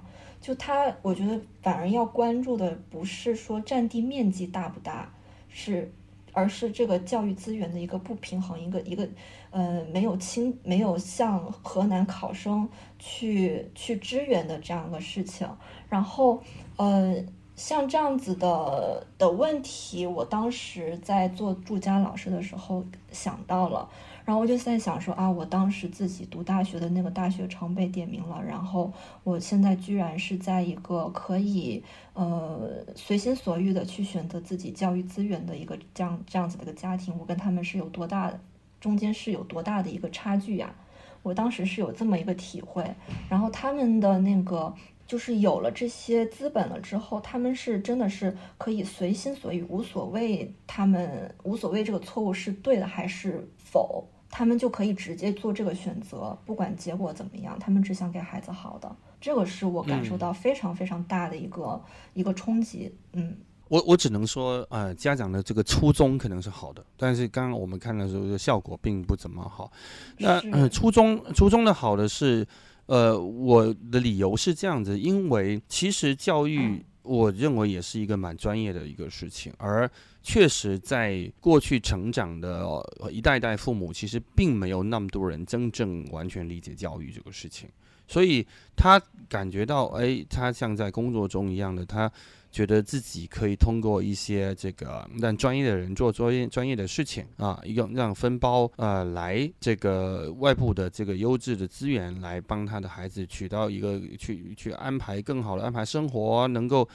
[0.45, 5.11] 就他，我觉得反而要关注的不是说占地面积大不大，
[5.49, 5.91] 是，
[6.33, 9.09] 而是这个教育资源的一个不平衡，一个一个
[9.49, 12.69] 呃没有清没有向河南考生
[12.99, 15.49] 去去支援的这样一个事情。
[15.89, 16.43] 然后
[16.77, 17.15] 呃
[17.55, 23.89] 像这样子的的问题，我当时在做助教老师的时候想到了。
[24.25, 28.91] 然后我就在想说啊，我当时自己读大学的那个大学城被点名了，然后
[29.23, 38.39] 我现在居然是在一个可以呃随心所欲的去选择自己教育资源的一个这样这样子的一个家庭，我跟他们是有多大的
[38.81, 40.73] 中间是有多大的一个差距呀？
[41.21, 42.83] 我当时是有这么一个体会，
[43.29, 44.73] 然后他们的那个。
[45.07, 58.95] 就是有了这些资本了之后，他们是真的是可以随心所欲，无所谓他们无所谓这个错误是对的还是否，他们就可以直接做这个选择，不管结果怎么样，他们只想给孩子好的。
[59.21, 61.81] 这个是我感受到非常非常大的一个
[62.13, 62.93] 一个冲击。
[63.13, 63.35] 嗯，
[63.69, 69.71] 我我只能说，呃，家长的这个初衷可能是好的，但是刚刚我们看的时候，效果并不怎么好。
[70.17, 72.47] 那呃，初衷初衷的好的是。
[72.87, 79.89] 呃，我的理由是这样子，因为其实教育，我认为也是一个蛮专业的一个事情，而
[80.23, 82.65] 确实在过去成长的
[83.11, 87.69] 一代代父母，其实并没有那么多人真正完全理解教育这个事情，
[88.07, 88.45] 所以
[88.75, 92.11] 他感觉到，哎，他像在工作中一样的他。
[92.55, 106.87] 觉得自己可以通过一些这个让专业的人做专业专业的事情啊，一个让分包呃来这个外部的这个优质的资源来帮他的孩子取到一个去去安排更好的安排生活，能够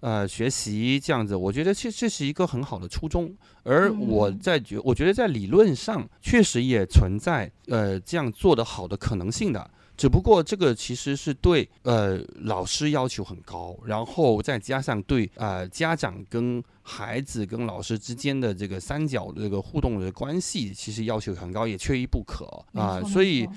[0.00, 3.34] 呃学习这样子，我觉得这这是一个很好的初衷。
[3.62, 9.70] 而我在觉，我觉得在理论上确实也存在呃这样做的好的可能性的。
[9.96, 23.00] 只不过这个其实是对呃老师要求很高，然后再加上对呃家长跟孩子跟老师之间的这个三角的这个互动的关系，其实要求很高，也缺一不可啊。
[23.02, 23.48] 所以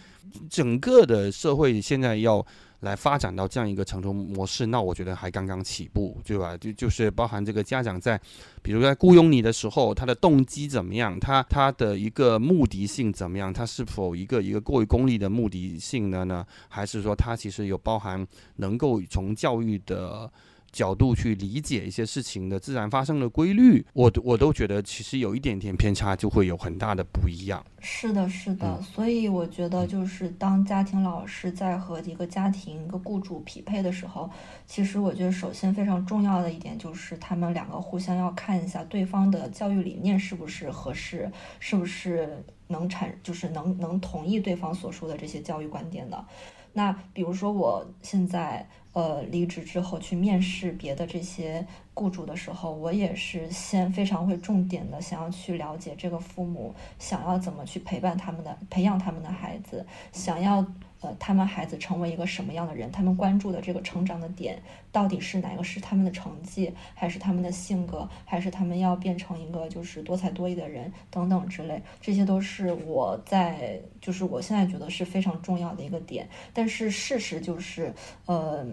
[0.49, 2.45] 整个的社会现在要。
[2.81, 6.55] 来发展到这样一个成熟模式，那我觉得还刚刚起步，对吧？
[6.57, 8.19] 就就是包含这个家长在，
[8.61, 11.19] 比如在雇佣你的时候，他的动机怎么样？
[11.19, 13.51] 他他的一个目的性怎么样？
[13.51, 16.45] 他是否一个一个过于功利的目的性的呢？
[16.67, 18.25] 还是说他其实有包含
[18.55, 20.31] 能够从教育的？
[20.71, 27.63] 角度去理解一些事情的自然发生的规律，我我都觉得其实有一点点偏差就会有很大的不一样。
[27.81, 34.29] 是的，是的，所以我觉得就是当家庭老师在和一个家庭一个雇主匹配的时候，
[34.67, 46.25] 其实我觉得首先非常重要的一点就是他们两个互相要看一下对方的教育理念是不是合适，是不是能产就是能能同意对方所说的这些教育观点的。
[46.73, 48.69] 那比如说我现在。
[48.93, 60.65] 呃，离职之后去面试别的这些雇主的时候，我也是先非常会重点的想要去了解这个父母想要怎么去陪伴他们的、培养他们的孩子，想要。
[61.01, 62.91] 呃，他们孩子成为一个什么样的人？
[62.91, 65.63] 他们关注的这个成长的点到底是哪个？
[65.63, 71.81] 是他们的成绩，还是他们的性格，还是他们要变成一个就是多才多艺的人等等之类？
[72.01, 76.27] 这些都是我在就是我现在觉得是非常重要的一个点。
[76.53, 77.93] 但是事实就是，
[78.25, 78.65] 呃。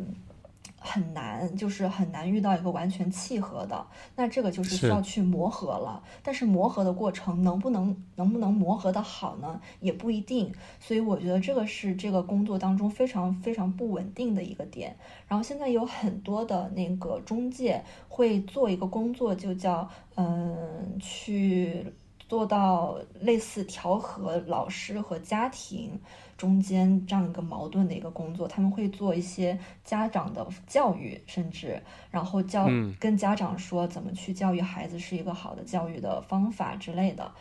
[0.86, 6.00] 很难，就是很难遇到一个完全契合的，那这个就是需要去磨合了。
[6.22, 9.60] 但是磨合的过程能不能能不能磨合的好呢？
[9.80, 10.54] 也不一定。
[10.78, 14.96] 所以我觉得这个是这个工作当中非常非常不稳定的一个点。
[15.26, 21.84] 然后现在有很多的那个中介会做一个工作，就叫嗯去
[22.28, 26.00] 做到类似调和老师和家庭。
[26.36, 32.68] 中间这样一个矛盾的一个工作，他们会做一些家长的教育，甚至然后教
[33.00, 37.32] 跟家长说怎么去教育孩子是一个好的教育的方法之类的。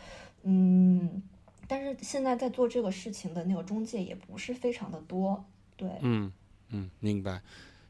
[0.44, 1.22] 嗯，
[1.68, 5.44] 但是现在在做这个事情的那个中介也不是非常的多。
[5.76, 6.32] 对，嗯
[6.70, 7.42] 嗯，明白。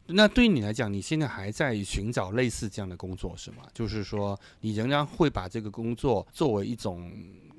[0.09, 3.59] 那对于你来讲，你现在还在寻找类似这样的工作是吗？
[3.73, 7.13] 就是说，你仍然会把这个工作作为一种。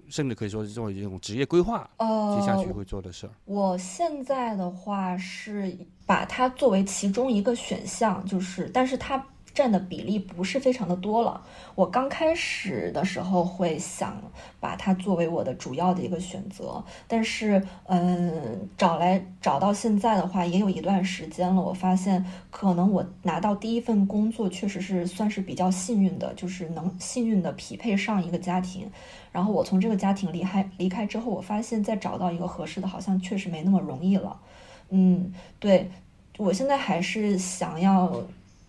[0.10, 3.34] 甚至可以说是作为一种职业规划，接下去会做的事儿。
[3.46, 9.24] 我现在的话是把它作为其中一个选项，就是，但是它。
[9.58, 11.42] 占的比例不是非常的多了。
[11.74, 14.22] 我刚开始的时候会想
[14.60, 21.60] 把它作为我的主要的一个选择，但是嗯，找来找到现在的话，也有一段时间了。
[21.60, 28.88] 我发现可能我拿到第一份工作确实是算是比较幸运的，就是能幸运的匹配上一个家庭。
[29.32, 34.40] 然后我从这个家庭离开离开之后，我发现再找到一个合适的，好像确实没那么容易了。
[34.90, 35.90] 嗯，对
[36.38, 38.22] 我现在还是想要。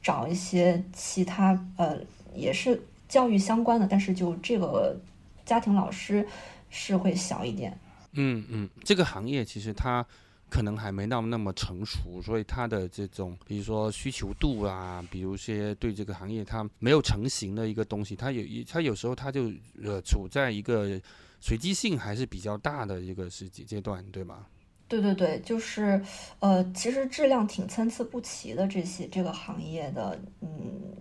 [0.09, 1.43] 找一些其他
[1.77, 2.01] 呃，
[2.35, 4.99] 也是教育相关的，但是就这个
[5.45, 6.27] 家庭老师
[6.71, 7.79] 是会小一点。
[8.13, 10.07] 嗯嗯，这个行业其实它。
[10.51, 19.53] 可能还没到那么成熟，所以它的这种，比如说需求度啊，比如些对这个行业它没有成型的一个东西，它有一它有时候它就
[19.85, 20.99] 呃处在一个
[21.39, 24.47] 随机性还是比较大的一个时阶阶段，对吗？
[24.89, 26.03] 对对对，就是
[26.41, 30.49] 呃，其实质量挺参差不齐的这些这个行业的嗯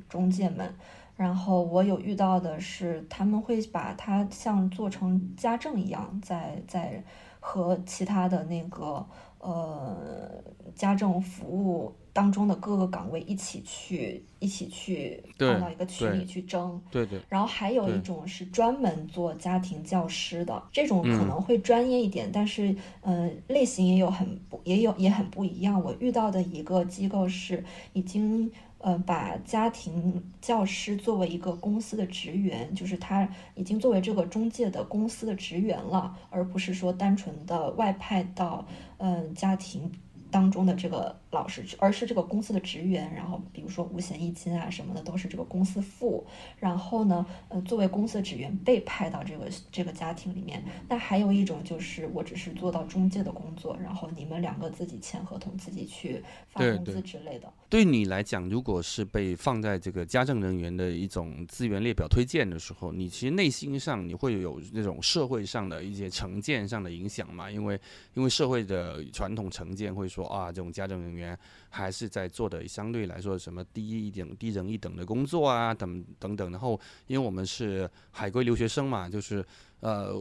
[0.09, 0.71] 中介们，
[1.15, 7.03] 然后我有遇到的是他们会把它像做成家政一样，在在
[7.39, 9.05] 和其他的那个。
[9.39, 10.43] 呃，
[10.75, 16.81] 家政服务当中的各个岗位一起去，一起去放到一个群里去争。
[16.89, 17.19] 对对。
[17.29, 25.79] 然后还有一种是专门做家庭教师的，这种可能会专业一点，但是呃，类型也有很不也有也很不一样。
[25.79, 27.63] 我遇到的一个机构是
[27.93, 28.51] 已经。
[28.79, 38.65] 呃，把家庭教师作为一个公司的职员，就是他已经作为这个中介的公司的职员了，而不是说单纯的外派到
[38.97, 39.91] 嗯家庭。
[40.29, 46.25] 当中的这个老师，而是这个公司的职员，然后比如说五险一金啊什么的都是这个公司付，
[46.57, 50.63] 然后呢，呃，作为公司的职员被派到这个这个家庭里面。
[50.89, 57.51] 那还有一种就是我只是做到中介的工作，然后你们两个自己签合同，自己去发工资之类的。
[57.69, 67.51] 对你来讲，如果是被放在这个家政人员的一种资源列表推荐的时候，你其实内心上你会有那种社会上的一些成见上的影响嘛？
[67.51, 67.79] 因为
[68.13, 70.07] 因为社会的传统成见会。
[70.07, 71.37] 说啊，这种家政人员
[71.69, 76.51] 还是在做的相对来说什么低一点、低人一等的工作啊，等等等。
[76.51, 79.43] 然后，因为我们是海归留学生嘛，就是
[79.79, 80.13] 呃，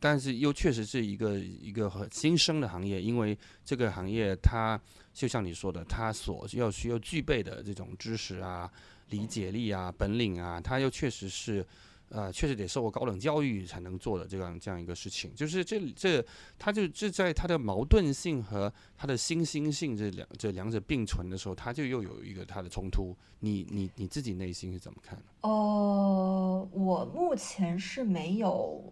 [0.00, 4.80] 但是又确实是一个一个很新生的行业，因为这个行业它
[5.12, 8.70] 就像你说的，它所要需要具备的这种知识啊、
[9.10, 11.64] 理解力啊、本领啊，它又确实是。
[12.10, 16.24] 呃，确实得受过高等教育才能做的这样这样一个事情，就是这这，
[16.58, 23.16] 他就这在他的矛盾性和他的新兴性这两这两者并存的时候，他就又有一个他的冲突。
[23.38, 25.24] 你你你自己内心是怎么看的？
[25.42, 28.82] 呃，我目前是没有，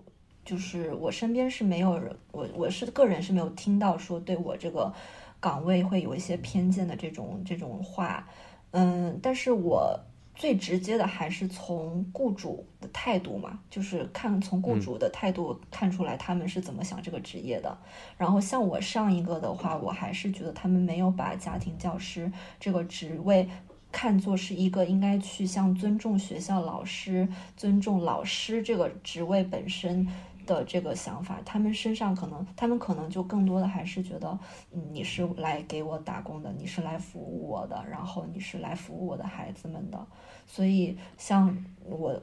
[0.45, 4.95] 就是我身边是没有人，我我是个人是没有听到说对我这个
[5.41, 8.29] 岗位会有一些偏见的这种这种话，
[8.71, 9.99] 嗯，但是我。
[10.39, 17.77] 最直接的还是从雇主的态度嘛，就是看从雇主的态度看出来他们是怎么想这个职业的。
[18.17, 22.31] 然后像我上一个的话，我还是觉得他们没有把家庭教师
[22.61, 23.49] 这个职位
[23.91, 30.07] 看作是一个应该去像尊重学校老师、尊重老师这个职位本身。
[30.49, 34.37] 的这个想法，他们身上可能，他们可能就更多的还是觉得，
[34.73, 40.07] 嗯，你是来给我打工的，你是来服务我的，然后你是来服务我的孩子们的。
[40.47, 42.19] 所以，像我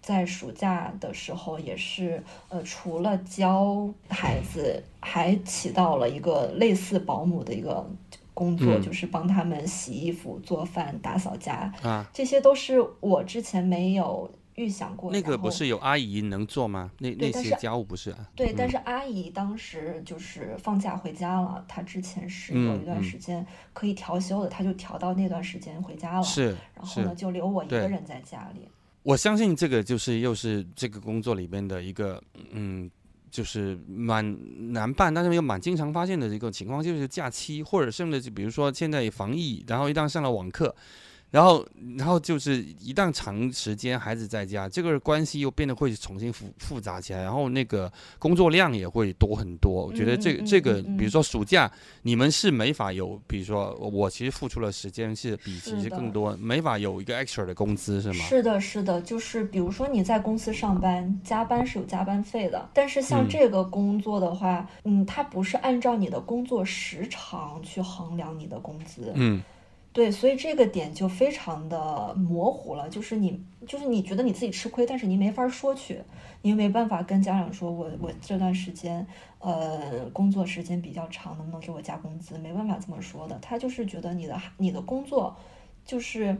[0.00, 7.86] 在暑假的时候，也是，呃，除了教孩子，还起到了一个类似保姆的一个
[8.32, 11.72] 工作，就是帮他们洗衣服、做饭、打扫家。
[11.82, 14.30] 啊，这些都是我之前没有。
[14.56, 16.90] 预想过那个不是有阿姨能做吗？
[16.98, 18.26] 那那些家务不是啊？
[18.34, 21.62] 对，但是阿姨当时就是放假回家了。
[21.68, 26.22] 她之前是有一段时间可以调休的，她就调到那段时间回家了。
[26.22, 28.66] 是，然后呢，就留我一个人在家里。
[29.02, 32.90] 我相信这个就是又是这个工作里边的一个嗯，
[33.30, 40.74] 就是蛮难办，但是又蛮经常发现的一个情况，就是假期或者甚至就比如说现在防疫，然后一旦上了网课。
[41.30, 41.66] 然后，
[41.98, 49.86] 然后就是一旦长时间孩子在家，这个关系又变得会重新复复杂起来，然后那个工作量也会多很多。
[49.86, 51.70] 我觉得这个这个，比如说暑假，
[52.02, 58.24] 你们是没法有，比如说我其实付出了时间是比其实更多，没法有一个 extra 的工资是吗？
[58.24, 69.42] 是的，是的，就是比如说你在公司上班，加班是有加班费的，但是像这个工作的话，嗯，它不是按照你的工作时长去衡量你的工资，嗯。
[69.96, 75.98] 对，所以这个点就非常的模糊了，就是你，就是你觉得你自己吃亏，但是你没法说去，
[76.42, 79.06] 你又没办法跟家长说，我我这段时间，
[79.38, 82.36] 呃，工作时间比较长，能不能给我加工资？
[82.36, 85.34] 没办法这么说的，他就是觉得你的你的工作，
[85.86, 86.36] 就是，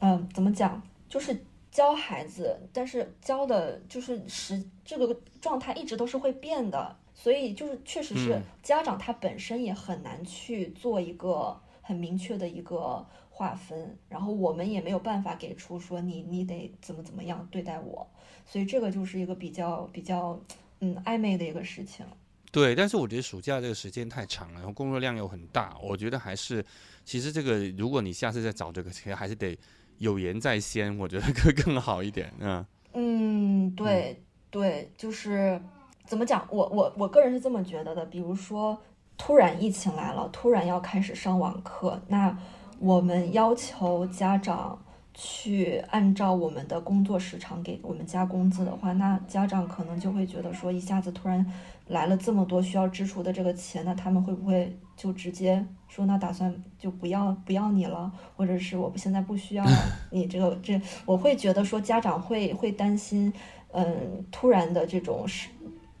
[0.00, 11.58] 嗯，怎么讲，就是教孩子，但是教的就是时这个状态一直都是会变的，所以就是确实是家长他本身也很难去做一个。
[11.90, 18.06] 很明确的一个划分，然后我们也没有办法给出说你你得怎么怎么样对待我，
[18.46, 20.40] 所以这个就是一个比较比较
[20.78, 22.06] 嗯暧昧的一个事情。
[22.52, 26.64] 对，但是我觉得暑假这个时间太长了，然后工作量又很大，我觉得还是
[27.04, 29.58] 其实这个如果你下次再找这个，其实还是得
[29.98, 32.32] 有言在先，我觉得更 更好一点。
[32.38, 35.60] 嗯嗯，对对，就是
[36.04, 38.06] 怎么讲，我我我个人是这么觉得的。
[38.06, 38.80] 比如说，
[39.22, 42.34] 突然疫情来了，突然要开始上网课，那
[42.78, 44.78] 我们要求家长。
[45.12, 51.44] 去按照我们的工作时长给我们加工资的话，那家长可能就会觉得说，一下子突然
[51.88, 59.64] 来了这么多需要支出的这个钱，那他们会不会就直接说，那打算就不要不要你了，或者是我现在不需要
[60.10, 63.30] 你这个这，我会觉得说家长会会担心，
[63.72, 65.50] 嗯，突然的这种是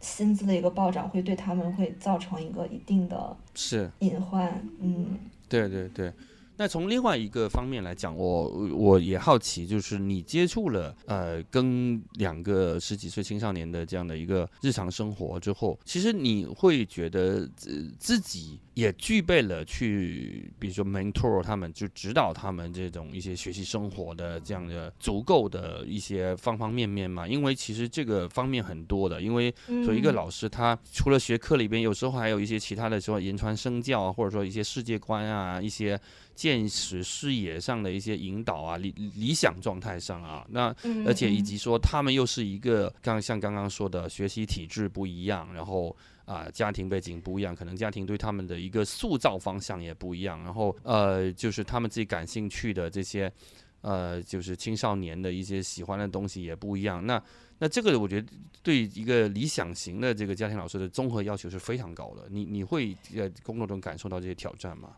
[0.00, 6.12] 薪资的一个暴涨，会对他们会造成一个一定的是隐患，嗯，对对对。
[6.56, 27.28] 那从另外一个方面来讲，我我也好奇，就是你接触了呃，跟两个十几岁青少年的这样的一个日常生活之后，其实你会觉得自自己也具备了去，比如说 mentor 他们，就指导他们这种一些学习生活的这样的足够的一些方方面面嘛？
[27.28, 29.52] 因为其实这个方面很多的，因为
[29.84, 36.00] 作为一个老师，他除了学科里边，有时候还有一些其他的说言传身教啊，或者说一些世界观啊，一些。
[36.32, 40.74] 见识视野上的一些引导啊，理理想状态上啊，那
[41.04, 45.94] 而且以及说他们又是一个刚像刚刚说的学习体制不一样，然后
[46.24, 53.32] 啊家庭背景不一样，可能家庭对他们的一个塑造方向也不一样，然后呃就是他们自己感兴趣的这些
[53.80, 57.22] 呃就是青少年的一些喜欢的东西也不一样，那
[57.58, 58.28] 那这个我觉得
[58.62, 64.90] 对一个理想型的这个家庭老师的综合要求是非常高的，你你会在工作中感受到这些挑战吗？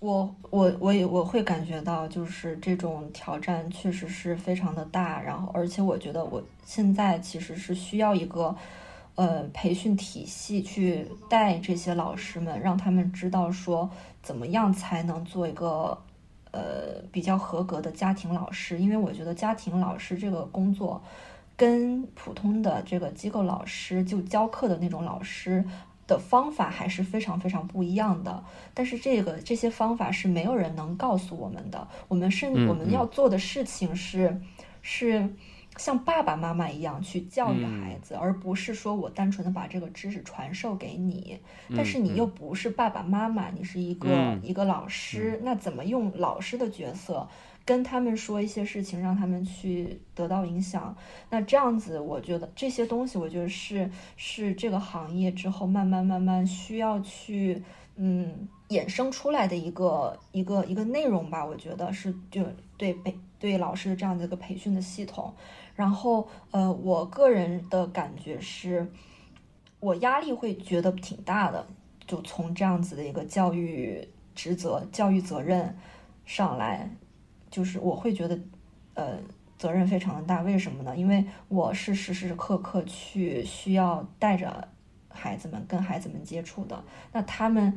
[0.00, 8.56] 我我我也我会感觉到，就是这种挑战确实是非常的大，然后而且我觉得我现在其实是需要一个，
[9.20, 13.90] 呃，培训体系去带这些老师们，让他们知道说
[14.22, 15.98] 怎么样才能做一个，
[16.52, 21.02] 呃，比较合格的家庭老师，因为我觉得家庭老师这个工作，
[21.54, 25.62] 跟普通的这个机构老师就教课的那种老师。
[26.06, 28.42] 的方法还是非常非常不一样的，
[28.74, 31.86] 但是这个这些方法是没有人能告诉我们的。
[32.08, 34.40] 我们是我们要做的事情是，
[34.82, 35.32] 是
[35.80, 41.40] 像爸爸妈妈一样去教育孩子，而不是说我单纯的把这个知识传授给你。
[41.74, 47.26] 但是你又不是爸爸妈妈，你是一个一个老师，那怎么用老师的角色？
[47.64, 50.94] 跟他们说一些事情，让他们去得到影响。
[51.30, 57.62] 那这样子，我觉得这些东西，我觉得是是这个行业之后慢慢慢慢需要去
[57.96, 61.42] 嗯衍生出来的一个一个一个内容吧。
[61.42, 62.44] 我觉得是就
[62.76, 65.32] 对培对老师的这样的一个培训的系统。
[65.74, 68.90] 然后呃，我个人的感觉是，
[69.78, 71.66] 我压力会觉得挺大的，
[72.06, 75.76] 就从这样子的一个教育职责、教育责任
[76.24, 76.90] 上来。
[77.50, 78.38] 就是我会觉得，
[78.94, 79.18] 呃，
[79.58, 80.40] 责任非常的大。
[80.42, 80.96] 为什么呢？
[80.96, 84.68] 因为我是时时刻刻去需要带着
[85.08, 86.84] 孩子们跟孩子们接触的。
[87.12, 87.76] 那他们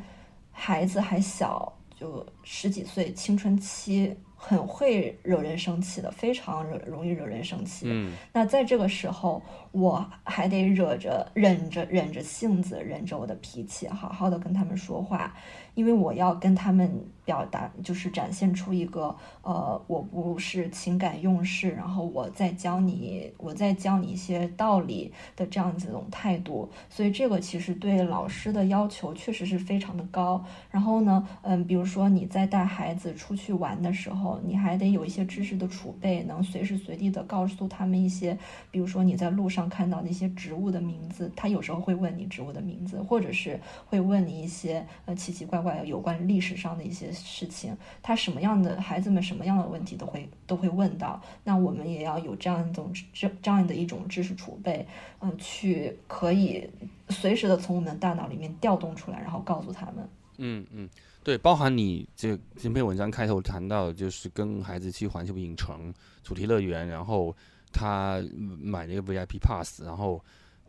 [0.52, 4.16] 孩子还小，就十几岁，青春期
[4.46, 7.86] 很会惹人生气的，非常惹容易惹人生气。
[7.90, 8.12] 嗯。
[8.34, 9.42] 那在这个时候，
[9.72, 15.34] 我还得惹着忍着忍着性子，忍着我的脾气，好好的跟他们说话，
[15.76, 17.13] 因为我要跟他们。
[17.26, 26.70] 表达就是展现出一个呃，我不是情感用事，然后我在教你，我在教你一些道理的这样子一种态度。
[26.90, 30.44] 所以这个其实对老师的要求确实是非常的高。
[30.70, 38.38] 然后呢，嗯，比如说你在带孩子出去玩的时候，你还得有一些知识的储备，能随时随地的告诉他们一些，
[38.70, 47.13] 比如说你在路上看到那些植物的名字，他有时候会问你植物的名字，或者是会问你一些呃奇奇怪怪有关历史上的一些。
[47.14, 54.86] 事情，他什么样的孩子们什么样的问题都会都会问到，那我们也要有这样一种这这样的一种知识储备，
[55.22, 56.70] 嗯，去可以
[57.10, 60.08] 随时的从我们的大脑里面调动出来，然后告诉他们。
[60.38, 60.90] 嗯嗯，
[61.24, 65.94] 对，包含你这这篇文章开头谈到，就是跟孩子去环球影城
[66.24, 67.36] 主题乐园，然后
[67.72, 68.22] 他
[68.60, 70.24] 买那个 VIP pass，然后。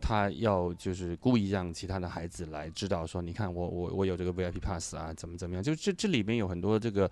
[0.06, 5.62] 他要就是故意让其他的孩子来知道说，你看我我我有这个 VIP pass 啊，怎么怎么样？
[5.62, 7.10] 就这这里面有很多这个，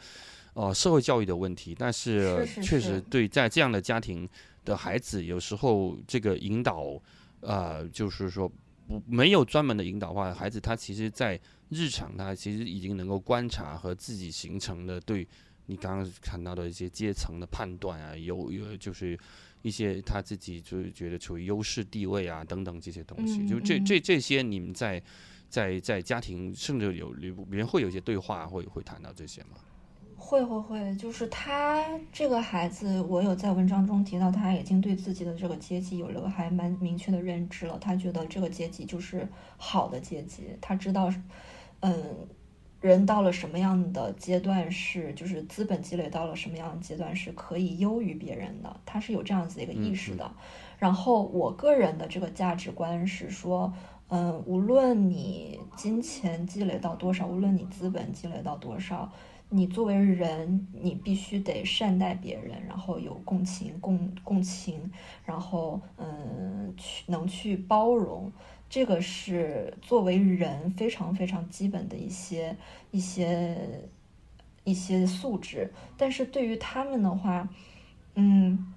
[0.53, 1.74] 呃，社会教育的问题。
[1.74, 4.28] 但是确实对在这样的家庭
[4.62, 7.01] 的孩子，有时候这个引导，
[7.40, 8.47] 呃，就是说
[8.86, 11.40] 不没有专门的引导的话，孩子他其实在
[11.70, 15.26] 日常他其实已经能够观察和自己形成的对
[15.64, 19.18] 你刚刚看到的一些阶层的判断啊，有有就是。
[19.63, 25.03] 一些他自己就是觉得处于优势地位啊，等等这些东西，就这这这些，你们在
[25.49, 29.57] 在在家庭甚至有里面会有一些对话，会会谈到这些吗？
[30.17, 37.77] 会会会，就是他这个孩子，我有在文章中提到，他已经对自己的这个阶级有了还蛮明确的认知了。
[37.79, 41.13] 他觉得这个阶级就是好的阶级，他知道，
[41.81, 41.93] 嗯，
[42.83, 50.30] 人到了什么样的阶段是，就是资本积累到了什么样的阶段是可以优于别人的，他是有这样子一个意识的。
[50.78, 53.72] 然后我个人的这个价值观是说，
[54.09, 59.11] 嗯，无论你金钱积累到多少，无论你资本积累到多少。
[59.55, 64.91] 你作为人，你必须得善待别人，然后有共情、共共情，
[65.26, 68.33] 然后嗯，去能去包容，
[68.73, 72.57] 这个是作为人非常非常基本的一些
[72.91, 73.55] 一些
[74.64, 75.70] 一些素质。
[75.99, 77.47] 但是对于他们的话，
[78.14, 78.73] 嗯。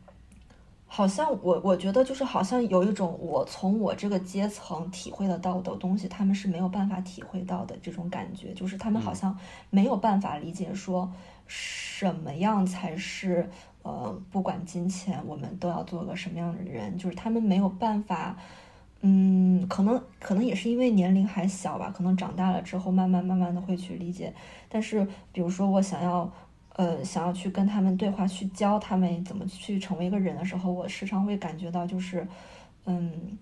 [0.87, 9.37] 好像我我觉得就是好像有一种我从我这个阶层体会得到的东西，他们是没有办法体会到的这种感觉，就是他们好像
[9.71, 11.11] 没有办法理解说
[11.47, 13.49] 什么样才是
[13.81, 18.37] 呃，不管金钱，我们都要做个什么样的人，就是他们没有办法，
[19.01, 24.33] 嗯，可能可能也是因为年龄还小吧，可能长大了之后慢慢慢慢的会去理解，
[24.69, 26.31] 但是比如说我想要。
[26.77, 32.27] 呃，想要去跟他们对话，去教他们怎么去成为一个人的时候，我时常会感觉到，就是，
[32.83, 33.37] 嗯，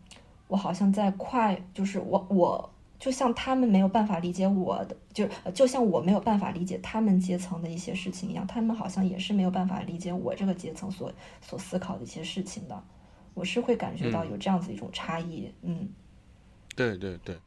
[0.47, 12.84] 我好像在快，就是我我就像他们没有办法理解我的，就就像我没有办法理解他们阶层的一些事情一样，他们好像也是没有办法理解我这个阶层所所思考的一些事情的。
[13.34, 15.89] 我是会感觉到有这样子一种差异，嗯，
[16.75, 17.38] 对对对，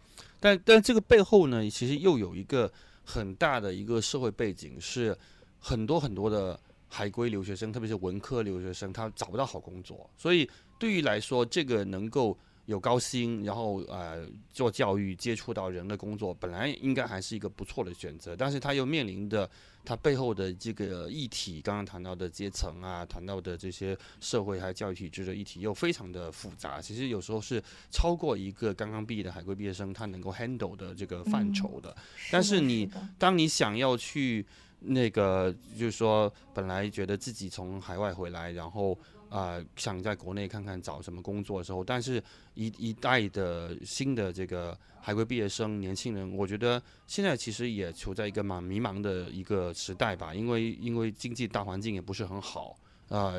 [0.40, 2.72] 但但这个背后呢，其实又有一个
[3.04, 5.16] 很大的一个社会背景是。
[5.58, 18.36] 很多很多的海归留学生，特别是文科留学生，他找不到好工作，所以对于来说，这个能够有高薪，然后呃做教育、接触到人的工作，本来应该还是一个不错的选择。
[18.36, 19.48] 但是他又面临的
[19.84, 26.80] 他背后的这个议题，刚刚谈到的阶层啊，谈到的这些社会还有教育体制的议题，又非常的复杂。
[26.80, 31.96] 其实有时候是超过一个刚刚毕业的海归毕业生他能够 handle 的这个范畴的。
[32.30, 34.44] 但是你当你想要去
[34.80, 38.98] 那个就是说，本来觉得自己从海外回来，然后
[39.28, 42.22] 啊想在国内看看找什么工作的时候，但是
[42.54, 52.76] 一一代的新的这个海归毕业生年轻人，我觉得现在其实也处在一个蛮迷茫的一个时代吧，因为因为经济大环境也不是很好
[53.08, 53.34] 啊。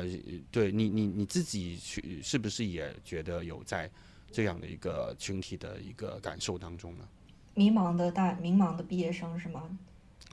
[0.50, 3.90] 对你你你自己去是不是也觉得有在
[4.30, 7.08] 这样的一个群体的一个感受当中呢？
[7.54, 9.68] 迷茫的大迷茫的毕业生是吗？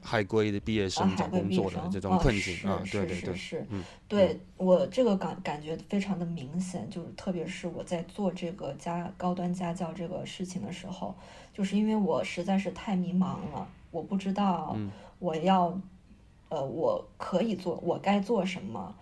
[0.05, 3.65] 海归的毕业生找工作的这种困境啊，对对对，是，
[4.07, 11.15] 对我这个感感觉非常的明显，就是特别是我在做这个家高端家教这个事情的时候，
[11.51, 14.77] 就是因为我实在是太迷茫了，我不知道
[15.17, 15.75] 我要，
[16.49, 18.95] 呃，我可以做，我该做什么，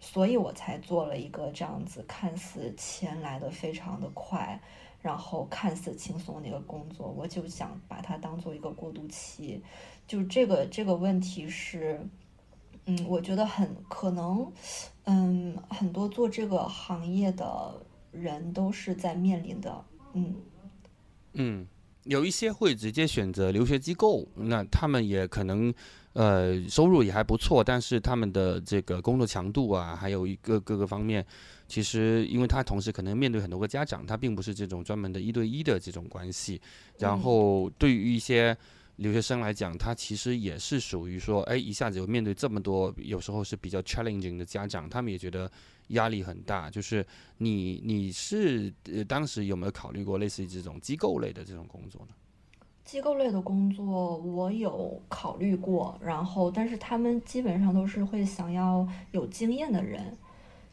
[0.00, 4.60] 所以我才做了一个这样子看似钱来的非常的快，
[5.00, 9.62] 然后看似轻松的一个工作，我就想把它当做一个过渡期。
[10.10, 12.04] 就这个这个问题是，
[12.86, 14.52] 嗯，我觉得很可能，
[15.04, 17.80] 嗯，很多做这个行业的
[18.10, 19.84] 人都是在面临的，
[20.14, 20.34] 嗯，
[21.34, 21.66] 嗯，
[22.02, 25.72] 有一些会直接选择留学机构，那他们也可能，
[26.14, 31.24] 呃，收入也还不错，但是他们的这个工作强度啊，还有一个各个方面，
[31.68, 36.60] 其实因为他同时可能面对很多个家长，他并不是这种专门的一对一的这种关系，
[36.98, 38.58] 然后对于一些。
[39.00, 45.50] 留学生来讲，他其实也是属于说，哎，一下子就面对这么多，有时候是比较 challenging 的家长，他们也觉得
[45.88, 46.68] 压力很大。
[46.68, 47.04] 就是
[47.38, 52.14] 你，你是呃，当时有没有考虑过类似于这种机构类的这种工作呢？
[52.84, 60.14] 机构类的工作我有考虑过，然后但是他们基本上都是会想要有经验的人，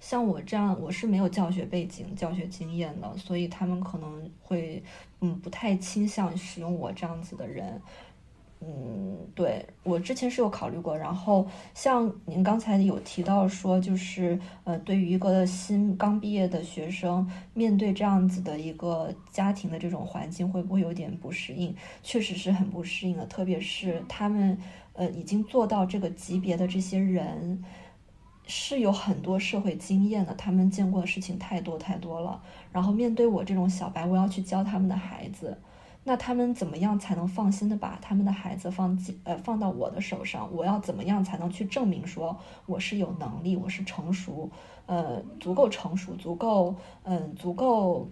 [0.02, 4.84] 像我这样，我是没有教学背景、教学经验的，所以他们可能会
[5.22, 7.82] 嗯不太倾向使用我这样子的人。
[8.60, 21.76] 嗯，对我之前是有考虑过，然后像您刚才有提到说，就是呃，对于一个新刚毕业的学生，面对这样子的一个家庭的这种环境，会不会有点不适应？
[22.02, 24.58] 确实是很不适应的，特别是他们
[24.94, 27.64] 呃已经做到这个级别的这些人，
[28.48, 32.42] 是有很多社会经验的，他们见过的事情太多太多了。
[32.72, 35.56] 然后面对我这种小白，我要去教他们的孩子。
[36.08, 40.50] 那他们怎么样才能放心的把他们的孩子放进呃放到我的手上？
[40.54, 42.34] 我要怎么样才能去证明说
[42.66, 44.50] 我是有能力，我是成熟，
[44.86, 48.08] 呃足够成熟，足够嗯足够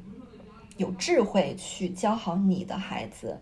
[0.76, 3.40] 有智慧去教好你的孩子？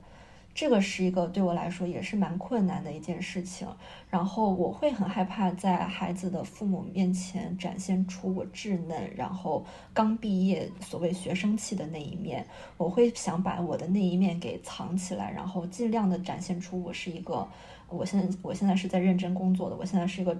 [0.55, 3.67] 这个是一个对我来说也是蛮困难的一件事情。
[4.09, 12.45] 然后我会很害怕在孩子的父母面前展现出我稚嫩，然后刚毕业所谓学生气的那一面。
[12.77, 17.47] 我会想把我的那一面给藏起来，然后尽量的展现出我是一个，
[17.89, 20.39] 我现在我现在是在认真工作的，我现在是一个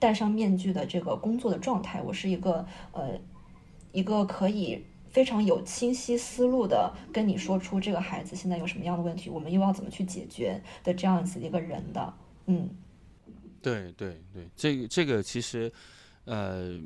[0.00, 3.10] 戴上面具的这个工作的状态，我是一个呃
[3.92, 4.84] 一个可以。
[5.14, 12.14] 非常有清晰思路的跟你说出这个孩子现在有什么样的问题，我们又要怎么去解决的这样子一个人的，
[12.46, 12.68] 嗯，
[13.62, 15.72] 对对对，这个这个其实，
[16.24, 16.76] 呃，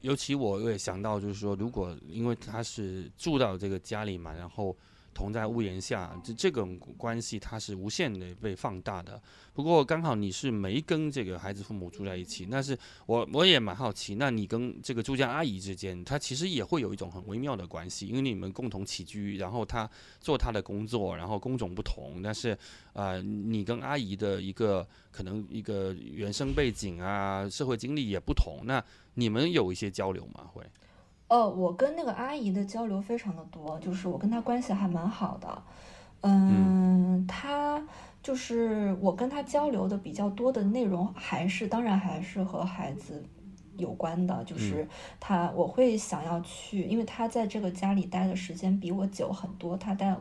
[0.00, 4.76] 尤其我也想到就是说，如果因为他是住到这个家里嘛，然后。
[5.16, 9.20] 同在屋檐下，这这种关系它是无限的被放大的。
[9.54, 19.88] 不过刚好你是没跟这个孩子父母住在一起，那是我我也蛮好奇，那你跟这个住家阿姨之间，她其实也会有一种很微妙的关系，因为你们共同起居，然后她
[20.20, 22.56] 做她的工作，然后工种不同，但是
[22.92, 30.50] 啊，你跟阿姨的一个可能一个原生背景啊，社会经历也不同，那你们有一些交流吗？
[30.52, 30.62] 会？
[31.28, 35.62] 呃，我跟那个阿姨的交流非常的多，就是我跟她关系还蛮好的。
[36.22, 37.82] 嗯，她
[38.22, 43.24] 就是我跟她交流的比较多的内容，还是当然还是和孩子
[43.76, 44.44] 有关的。
[44.44, 44.86] 就是
[45.18, 50.16] 她，我会想要去，因为她在这个家里待的时间比我久很多，她待。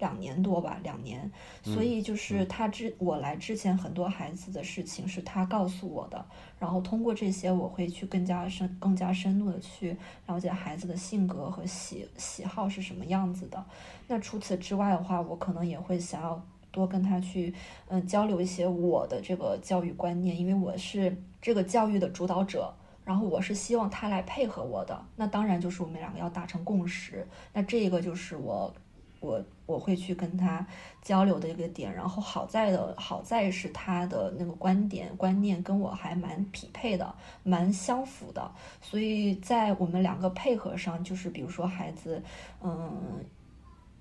[0.00, 1.30] 两年多吧，两年，
[1.62, 6.24] 所以就是他之我来之前很多孩子的事情是他告诉我的，
[6.58, 9.96] 然后通过这些我会去更加深、更加深入的去
[10.26, 13.62] 了解孩子的性格和喜喜好是什么样子的。
[14.08, 17.54] 那除此之外的话，我可能也会想要多跟他去
[17.88, 22.72] 嗯交流一些我的这个教育观念，因为我是这个教育的主导者，
[23.04, 24.98] 然后我是希望他来配合我的。
[25.16, 27.28] 那当然就是我们两个要达成共识。
[27.52, 28.72] 那这个就是我。
[29.20, 30.66] 我我会去跟他
[31.02, 38.50] 交流的一个点，然后好在的好在是他的那个观点观念跟我还蛮匹配的，蛮相符的，
[38.80, 42.22] 所以在我们两个配合上，就是比如说孩子，
[42.62, 43.22] 嗯，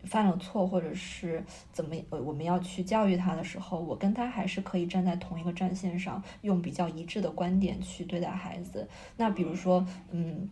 [0.06, 1.44] 犯了错或者是
[1.74, 8.88] 怎么，我们要去教育他的时候，我跟他还是可以站在同一个战线上，用比较一致的观点去对待孩子。
[9.18, 10.50] 那比如说，嗯，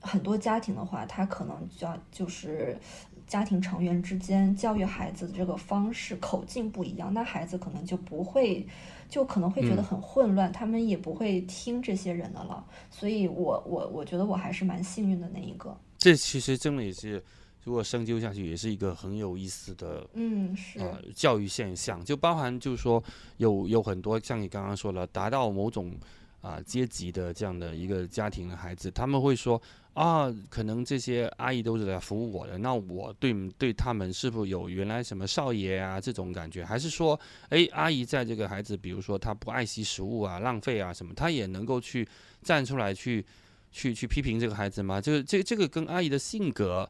[0.00, 2.78] 很多家庭的话，他可能就要就是。
[3.26, 8.64] 家庭成员之间教育孩子的这个方式口径不一样，那孩子可能就不会，
[9.08, 12.64] 就可能会觉得很混乱，他们也不会听这些人的了。
[12.88, 15.76] 所以，我我我觉得我还是蛮幸运的那一个。
[15.98, 17.20] 这其实真的也是，
[17.64, 20.78] 如果深究下去，也是一个很有意思的，嗯，是
[21.14, 23.02] 教育现象，就包含就是说
[23.38, 25.92] 有有很多像你刚刚说了，达到某种
[26.40, 29.60] 啊阶级的这样的一个家庭的孩子，他们会说。
[29.96, 36.62] 啊，可能这些阿姨都是来服务我的，那我对对他们是否有原来什么少爷啊这种感觉？
[36.62, 37.18] 还是说，
[37.48, 42.06] 哎，阿姨在这个孩子，比如说他不爱惜食物啊、浪费啊什么，他也能够去
[42.42, 43.24] 站出来去
[43.72, 45.00] 去去批评这个孩子吗？
[45.00, 46.86] 这个这这个跟阿姨的性格。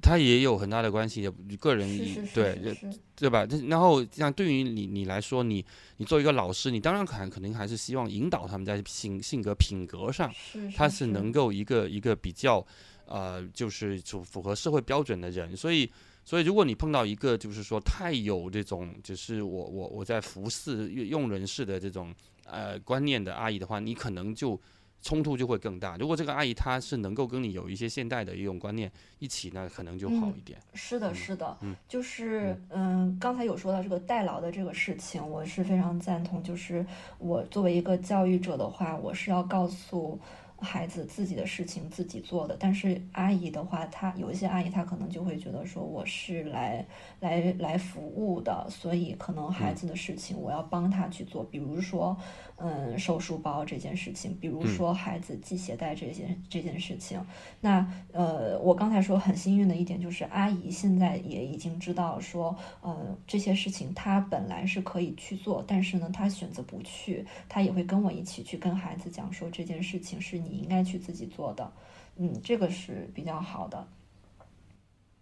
[0.00, 1.88] 他也有很大的关系，个人
[2.32, 2.76] 对
[3.16, 3.46] 对吧？
[3.68, 5.64] 然后像对于你你来说，你
[5.96, 10.32] 你作为一个老师，你当然肯肯定还是希望引导他们在性性格品格上，
[10.76, 12.64] 他是能够一个一个比较
[13.06, 15.56] 呃，就是符符合社会标准的人。
[15.56, 15.90] 所以
[16.24, 22.14] 所以如果你碰到一个就是说太有这种就是我我我在服侍用人式的这种
[22.44, 24.60] 呃观念的阿姨的话，你可能就。
[25.02, 25.96] 冲突就会更大。
[25.96, 30.58] 如果这个阿姨她是能够跟你有一些现代的一种观念一起，那可能就好一点。
[30.74, 36.42] 是的，是的，嗯，就是嗯，刚才有说到这个代劳的这个事情，我是非常赞同。
[36.42, 36.84] 就是
[37.18, 40.18] 我作为一个教育者的话，我是要告诉。
[40.62, 46.86] 孩子自己的事情自己做的，但是阿姨的话，她有一些阿姨，她可能就会觉得说我是来
[47.20, 52.14] 来来服务的，所以可能孩子的事情我要帮他去做，比如说，
[52.60, 57.18] 嗯，收书包这件事情，比如说孩子系鞋带这件这件事情。
[57.58, 70.50] 那呃，我刚才说很幸运的一点就是阿姨现在也已经知道说，呃，这些事情她本来是可以去做，但是呢，她选择不去，她也会跟我一起去跟孩子讲说这件事情是你。
[70.50, 71.72] 你应该去自己做的，
[72.16, 73.86] 嗯，这个是比较好的。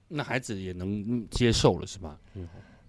[0.08, 2.18] 那孩子也能接受了，是吧？
[2.32, 2.48] 嗯，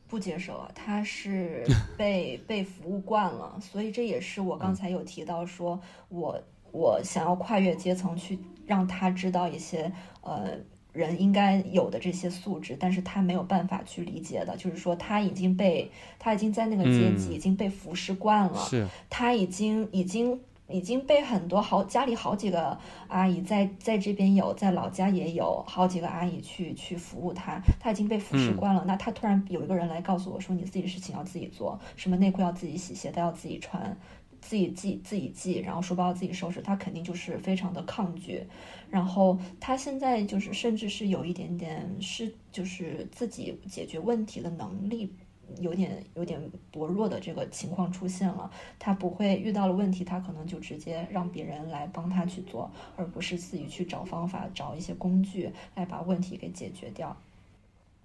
[0.10, 1.64] 不接受啊，他是
[1.96, 5.80] 被被服务惯了，所以这也是我刚才有提到说，
[6.10, 6.42] 我
[6.72, 9.92] 我想要跨越阶层去让他知道一些
[10.22, 10.58] 呃
[10.92, 20.42] 人应该有的这些素质，但是他没有办法去理解的，就是说他已经被他已经在那个阶级已经被服侍惯了，是，他已经已经。
[20.70, 28.84] 已经被很多好家里好几个阿姨在在这边有，在老家也有好几个阿姨去去服务他，他已经被服侍惯了。
[28.86, 33.98] 那他突然有一个人来告诉我说，你自己的事情要自己做，什么内裤要自己洗，鞋带要自己穿，
[34.42, 38.46] 自己系自己系，然后书包要自己收拾，他肯定就是非常的抗拒。
[38.90, 45.14] 然后他现在就是甚至是有一点点是就是自己解决问题的能力。
[45.60, 46.40] 有点有点
[46.72, 57.16] 薄弱的这个情况出现了，他不会遇到了问题，他可能就直接让别人来帮他去做，而不是自己去找方法、找一些工具来把问题给解决掉。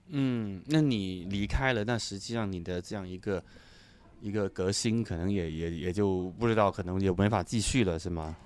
[0.09, 3.42] 嗯，那你离开了，那实际上你的这样一个
[4.20, 8.36] 一个革新，可能也也也就不知道，可能也没法继续了，是吗？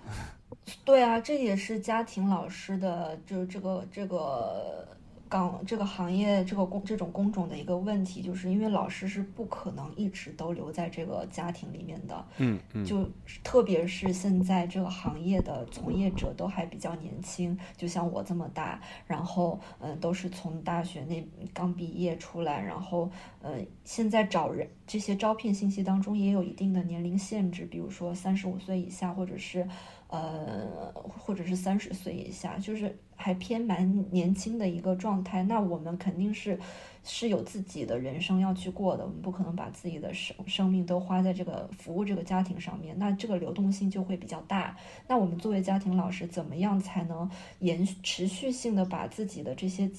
[0.84, 4.86] 对啊，这也是家庭老师的，就这个这个。
[5.28, 13.08] 岗这个行业这个工这种工种的一个问题，就是因为老师是不可能一直都留在这个家庭里面的，嗯嗯，就
[13.44, 21.22] 特别是现在这个行业的从业者都还比较年轻，就像我这么大，然后嗯都是从大学那
[21.52, 23.10] 刚毕业出来，然后
[23.42, 29.68] 呃现在找人这些招聘信息当中也有一定的年龄限制，比如说三十五岁以下，或者是
[30.08, 32.98] 呃或者是三十岁以下，就是。
[33.20, 36.58] 还偏蛮年轻的一个状态，那我们肯定是
[37.02, 44.76] 是有自己的人生要去过的，我们不可能把自己的生生命都花在这个服务这个家庭上面，那这个流动性就会比较大。
[45.08, 49.90] 那我们作为家庭老师，怎么样才能延持续性的把自己的这些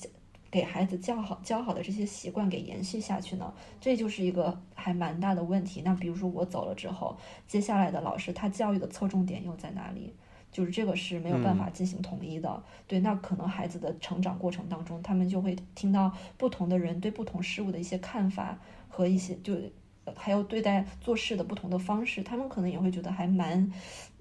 [0.50, 3.54] 给孩子教好教好的这些习惯给延续下去呢？
[3.82, 5.82] 这就是一个还蛮大的问题。
[5.84, 7.18] 那比如说我走了之后，
[7.48, 10.14] 接下来的老师他教育的侧重点又在哪里？
[10.52, 19.56] 就是这个是没有办法进行统一的，对，那可能孩子的成长过程当中，他们就会听到不同的人对不同事物的一些看法和一些就
[20.16, 23.72] 还有对待做事的不同的方式，他们可能也会觉得还蛮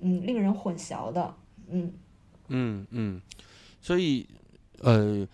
[0.01, 1.35] 嗯令人混淆的，
[1.68, 1.93] 嗯。
[2.49, 3.20] 嗯嗯，
[3.81, 4.26] 所以
[4.81, 5.26] 呃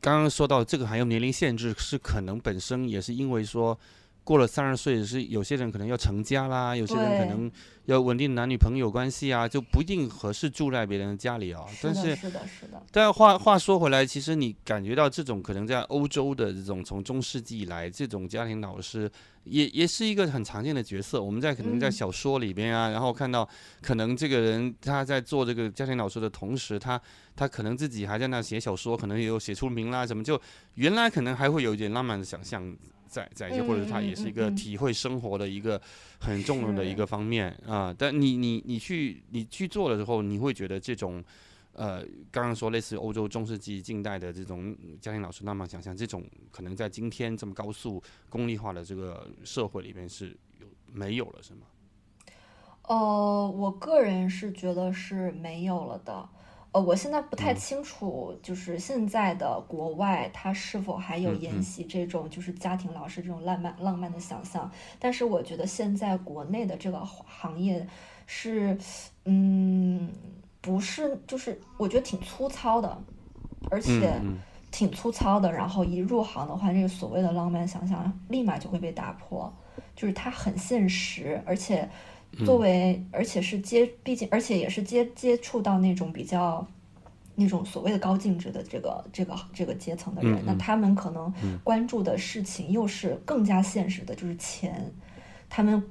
[0.00, 3.78] 刚刚说到这个还有年龄限制，是可能本身也是因为说。
[4.22, 7.50] 过了三十岁是有些人可能要成家啦，有些人可能
[7.86, 11.64] 要稳定男女朋友关系啊，就不一定合适住在别人的家里啊。
[11.82, 12.82] 但是是的，是的。
[12.92, 19.10] 但话话说回来，其实你感觉到这种可能在欧洲的这种从中世纪以来这种家庭老师，
[19.44, 21.22] 也也是一个很常见的角色。
[21.22, 23.48] 我们在可能在小说里边啊，然后看到
[23.80, 27.00] 可能这个人他在做这个家庭老师的同时，他
[27.34, 30.40] 他可能自己还在那写小说，可能也有写出名啦什么，就
[30.74, 32.76] 原来可能还会有一点浪漫的想象。
[33.10, 35.82] 在在一些，或者他也是一个体会生活的一个
[36.20, 37.92] 很重要的一个方面啊。
[37.98, 41.20] 但你你你去你去做的时候，你会觉得这种
[41.72, 51.66] 呃，刚刚说类似欧洲中世纪近代的这种家庭老师浪漫想象，这种可能在今天这么高速功利化的这个社会里面是有没有了，是吗？
[52.88, 56.28] 呃，我个人是觉得是没有了的。
[56.72, 64.70] 呃，我现在不太清楚，就是现在的国外，它是否还有沿袭这种就是家庭老师这种浪漫浪漫的想象。
[64.98, 67.84] 但是我觉得现在国内的这个行业
[68.26, 68.78] 是，
[69.24, 70.12] 嗯，
[70.60, 73.02] 不是，就是我觉得挺粗糙的，
[73.70, 74.12] 而且
[74.70, 75.52] 挺粗糙的。
[75.52, 79.52] 然后一入行的话，这个所谓的浪漫想象立马就会被打破，
[79.94, 81.88] 就是它很现实，而且。
[82.46, 86.64] 作为，而且是接，毕竟，而且也是接接触到那种比较，
[87.34, 91.34] 那种所谓的高净值的这个这个这个阶层的人，那他们可能
[91.64, 94.88] 关注的事情又是更加现实的，就是钱。
[95.48, 95.82] 他们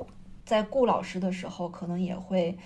[0.46, 2.58] 在雇老师的时候，可能也会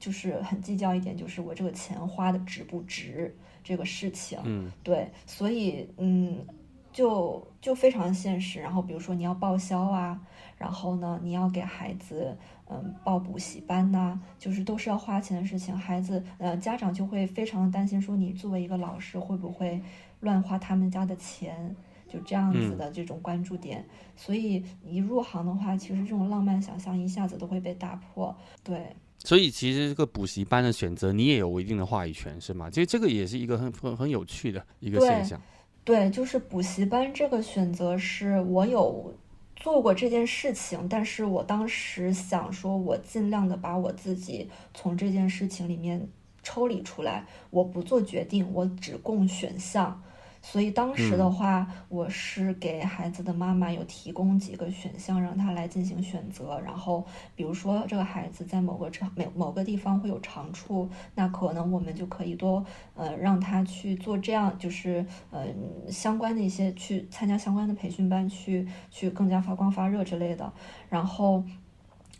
[0.00, 3.32] 就是很计较一点，就是我这个钱花的值不值
[3.62, 4.40] 这个事情。
[4.42, 6.44] 嗯，对，所以嗯，
[6.92, 8.60] 就就非常现实。
[8.60, 10.20] 然后比如说你要报销啊，
[10.58, 12.36] 然后呢，你要给孩子。
[12.72, 15.76] 嗯，报补习班呐，就是都是要花钱的事情。
[15.76, 19.82] 孩子，呃，家长就会非常的担心，说你作为一个老师会不会
[20.20, 21.74] 乱花他们家的钱，
[22.08, 23.84] 就这样子的这种关注点。
[24.14, 28.32] 所以一入行的话，其实这种浪漫想象一下子都会被打破。
[28.62, 28.94] 对，
[29.24, 32.68] 所以其实这个补习班的选择，你也有一定的话语权，是吗？
[32.70, 35.40] 其实这个也是一个很很很有趣的一个现象。
[35.84, 39.14] 对，就是补习班这个选择是我有。
[39.56, 46.08] 做过这件事情，但是我当时想说，我尽量的把我自己从这件事情里面
[46.42, 50.02] 抽离出来，我不做决定，我只供选项。
[50.42, 56.58] 所以当时的话，我是给孩子的妈妈有提供几个选项，让他来进行选择。
[56.60, 57.04] 然后，
[57.36, 62.64] 比如说这个孩子在某个长某某个地方会有长处，那可能我们就可以多
[62.94, 65.46] 呃让他去做这样，就是呃
[65.90, 70.52] 相关的一些去参加相关的培训班，去去更加发光发热之类的。
[70.88, 71.44] 然后，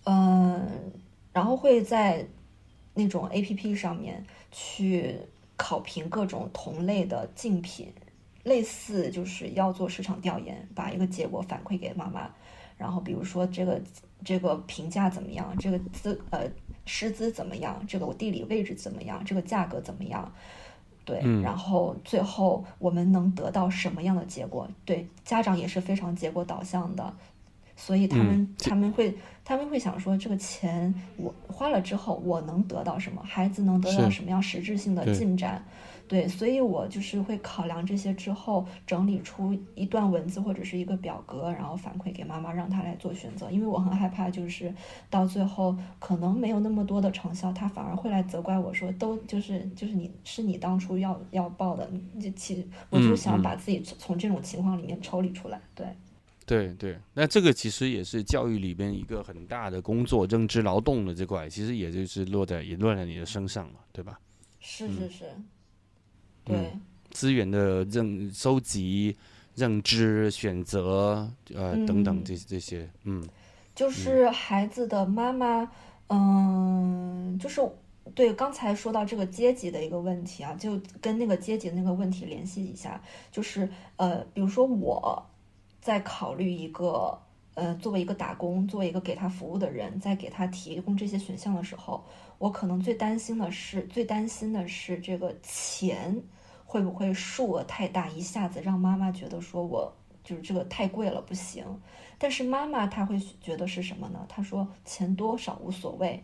[0.04, 0.68] 嗯，
[1.32, 2.26] 然后会在。
[2.92, 5.14] 那种 A P P 上面去
[5.56, 7.92] 考评各种同类的竞品，
[8.42, 12.30] 类似就是要做市场调研，把一个结果反馈给妈妈，
[12.76, 13.80] 然后比如说这个
[14.24, 16.48] 这个评价怎么样，这个资呃
[16.86, 20.32] 师资怎么样，这个我地理位置怎么样，这个价格怎么样。
[21.04, 24.68] 对，然后最后我们能得到什么样的结果？
[24.84, 27.12] 对，家长也是非常结果导向的，
[27.74, 33.22] 所以他们他们会他们会想说，这个钱我花了之后，我能得到什么？
[33.24, 35.64] 孩子能得到什么样实质性的进展？
[36.10, 43.48] 对，所以我就是会考量这些之后，整理出一段文字或者是一个表格，然后反馈给妈妈，让她来做选择。
[43.48, 44.74] 因为我很害怕，就是
[45.08, 51.88] 到最后可能没有那么多的成效，她反而会来责怪我说，都就是就是你是你当初要要报的，
[52.20, 55.60] 就其我就想把自己从这种情况里面抽离出来。
[55.76, 55.86] 对，
[56.44, 64.18] 对对，那这个其实也是教育里边一个很大的工作，认知劳动的这块，其实也就是落在也落在你的身上了，对吧？
[64.58, 65.24] 是是是。
[66.44, 66.72] 对。
[67.10, 69.16] 资源的认收集、
[69.56, 73.20] 认知、选择，呃，等等这这些，嗯，
[73.74, 75.68] 就是孩子的妈妈，
[76.06, 77.60] 嗯，就是
[78.14, 85.26] 对刚才说到这个阶级的一个问题啊，就跟那个阶级的那个问题联系一下，就是呃，比如说我
[85.80, 87.18] 在考虑一个，
[87.54, 92.04] 呃，作为一个打工、作为一个给他服务的人，在给他提供这些选项的时候，
[92.40, 96.20] 我可能最担心的是，最担心的是这个钱。
[96.64, 101.64] 会不会数额太大，一下子让妈妈觉得说我就是这个太贵了，不行。
[102.16, 104.24] 但是妈妈她会觉得是什么呢？
[104.28, 106.22] 她说钱多少无所谓，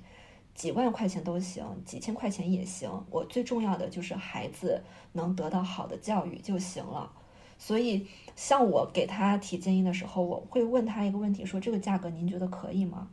[0.54, 2.88] 几万块钱都行，几千块钱也行。
[3.10, 7.10] 我最重要的就是孩子能得到好的教育就行了。
[7.58, 8.06] 所以
[8.36, 13.08] 像我给他提建议的时候，我会问他一个问题，说这个价格您觉得可以吗？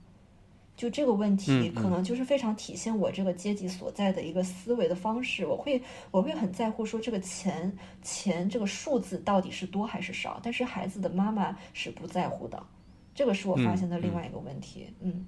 [0.76, 5.46] 就这个问题，可能就是非常体现我这个阶级所在的一个思维的方式。
[5.46, 7.72] 我会，我会很在乎说这个钱
[8.02, 10.40] 钱这个数字到底是多还是少。
[10.42, 12.62] 但是孩子的妈妈是不在乎的，
[13.14, 14.88] 这个是我发现的另外一个问题。
[15.00, 15.26] 嗯，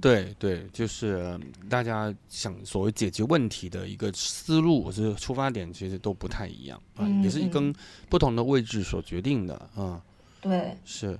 [0.00, 1.38] 对对，就是
[1.68, 7.72] 大家想所谓解决问题的一个思路，是出发点其实都不太一样啊，也是跟
[8.08, 10.02] 不同的位置所决定的啊。
[10.40, 11.18] 对，是。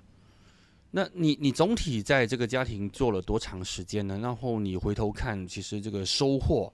[0.92, 4.18] 那你你总体在这个家庭做了多长时间呢？
[4.18, 6.72] 然后你回头看，其实这个收获，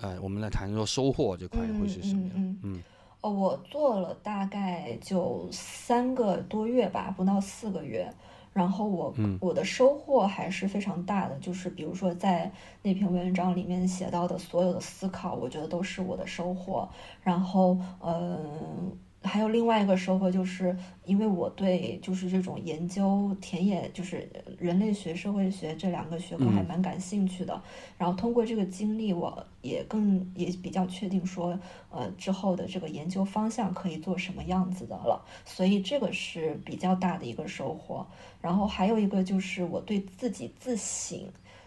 [0.00, 2.58] 呃，我们来谈说收获这块会是什么样？
[2.64, 2.82] 嗯，
[3.20, 8.12] 哦，我做了大概就三个多月吧，不到四个月。
[8.52, 12.50] 然后我我的收获还是非常大的，就是比如说在
[12.82, 16.88] 那篇文章里面写到的所有的思考，我觉得都是我的收获。
[17.22, 18.98] 然后，嗯。
[19.22, 27.60] 还有另外一个收获，就是因为我对就是这种研究田野，就是人类学、社会学这两个学科还蛮感兴趣的。
[27.98, 31.58] 然后通过这个经历，我也更也比较确定说，
[31.90, 35.24] 呃，之后的这个研究方向可以做什么样子的了。
[35.44, 38.06] 所以这个是比较大的一个收获。
[38.40, 41.18] 然后还有一个就是我对自己自省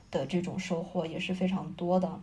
[0.10, 2.22] 的这种收获也是非常多的，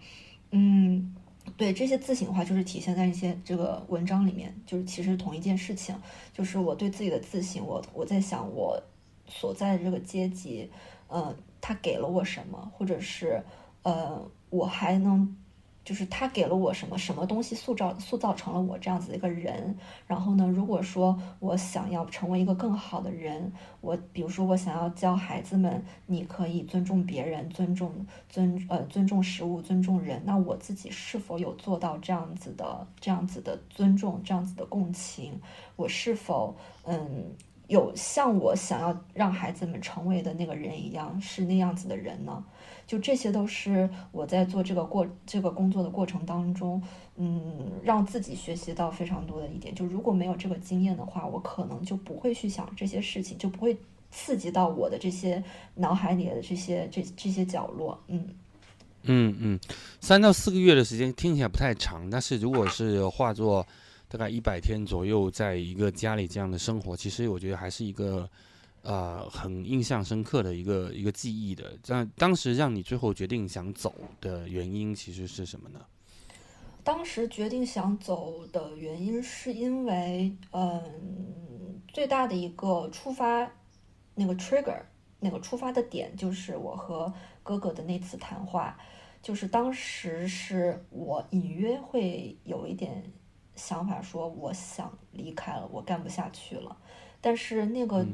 [0.53, 1.15] 嗯。
[1.57, 5.95] 对这些自省的话，就是体现在一些这个文章里面，就是其实同一件事情，
[6.33, 8.83] 就是我对自己的自省，我我在想我
[9.27, 10.71] 所在的这个阶级，
[11.09, 13.43] 呃，他给了我什么，或者是
[13.83, 15.37] 呃，我还能。
[15.89, 19.75] 就是他给了我什么什么东西，塑造塑造成了我这样子的一个人。
[20.07, 30.21] 然后呢，如果说我想要成为一个更好的人，我比如说我想要教孩子们，你可以尊重别人，尊重尊呃尊重食物，尊重人。
[30.27, 35.41] 那我自己是否有做到这样子的这样子的尊重，这样子的共情？
[35.77, 37.35] 我是否嗯
[37.69, 42.45] 有像我想要让孩子们成为的那个人一样，是那样子的人呢？
[42.89, 46.83] 就这些都是我在做这个过这个工作的过程当中，
[47.17, 49.75] 嗯，让自己学习到非常多的一点。
[49.75, 53.77] 就如果没有这个经验的话，我可能就不会去想这些事情，就不会
[54.11, 58.03] 刺激到我的这些脑海里的这些这这些角落。
[58.07, 58.27] 嗯
[59.03, 59.61] 嗯嗯，
[60.01, 63.67] 三到四个月的时间听起来不太长，但是如果是化作
[64.09, 68.27] 大概一百天左右，在一个家里这样的生活，其实我觉得还是一个。
[68.89, 75.85] 呃，很印象深刻的一个一个记忆的，但当时让你最后决定想走的原因其实是什么呢？
[76.83, 83.53] 当时决定想走的原因是因为，嗯，最大的一个出发
[84.15, 84.81] 那个 trigger
[85.21, 87.13] 那个出发的点就是我和
[87.43, 88.75] 哥哥的那次谈话，
[89.21, 93.05] 就是当时是我隐约会有一点
[93.55, 96.75] 想法，说我想离开了，我干不下去了，
[97.21, 98.07] 但是那个。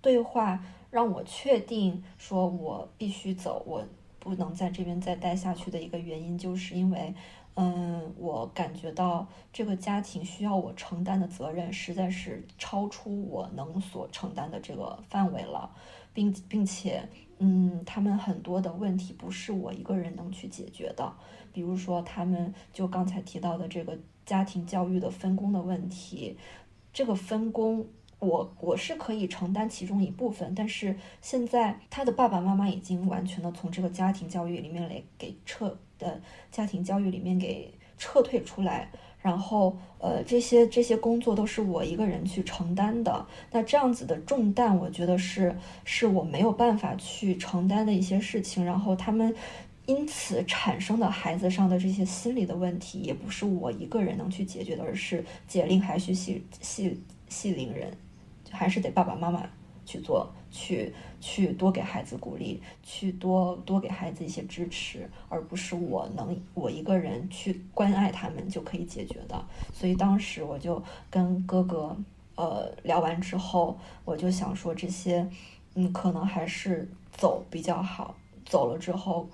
[0.00, 3.84] 对话让我确定说，我必须走，我
[4.18, 7.14] 不能在这边再待下去的一个原因，就是因为，
[7.54, 15.70] 嗯，我感觉到这个家庭需要我承担的责任实在是超出我能所承担的这个范围了，
[16.14, 17.08] 并并且，
[17.38, 21.12] 嗯，他们很多的问题不是我一个人能去解决的，
[21.52, 26.36] 比如说他们就刚才提到的这个家庭教育的分工的问题，
[26.92, 27.86] 这个分工。
[28.20, 36.20] 我我是可以承担其中一部分，但是现在他的爸爸妈妈已经完全的从这个家庭教育里面来给撤的
[36.50, 38.90] 家庭教育里面给撤退出来，
[39.22, 49.32] 然后呃这些这些工作都是我一个人去承担的，那这样子的重担，我觉得是是我没有办法去承担的一些事情，然后他们
[49.86, 57.88] 因此产生的孩子上的这些心理的问题，也不是我一个人能去解决的，而是解铃还需系系系铃人。
[58.50, 59.42] 还是得爸爸妈妈
[59.84, 69.42] 去做，去去多给孩子鼓励，去多多给孩子一些支持，而不是我能我一个人去关爱他们就可以解决的。
[69.72, 71.96] 所以当时我就跟哥哥
[72.36, 75.28] 呃聊完之后，我就想说这些，
[75.74, 78.14] 嗯，可能还是走比较好。
[78.44, 79.28] 走了之后，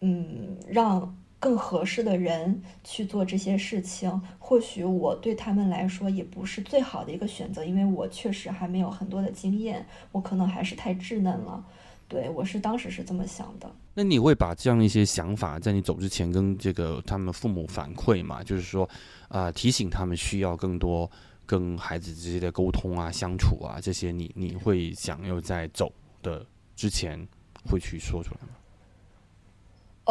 [0.00, 1.16] 嗯，让。
[1.40, 11.64] 更合适的人去做这些事情，或许我对他们来说也不是最好的一个选择，因为我确实还没有很多的经验，我可能还是太稚嫩了。
[12.06, 13.70] 对我是当时是这么想的。
[13.94, 18.42] 那你会把这样一些想法在你走之前跟这个他们父母反馈吗？
[18.42, 18.88] 就是说，
[19.28, 21.08] 啊，提醒他们需要更多
[21.46, 26.44] 跟孩子之间的沟通啊、相处啊这些，你你会想要在走的
[26.74, 27.16] 之前
[27.64, 28.54] 会去说出来吗？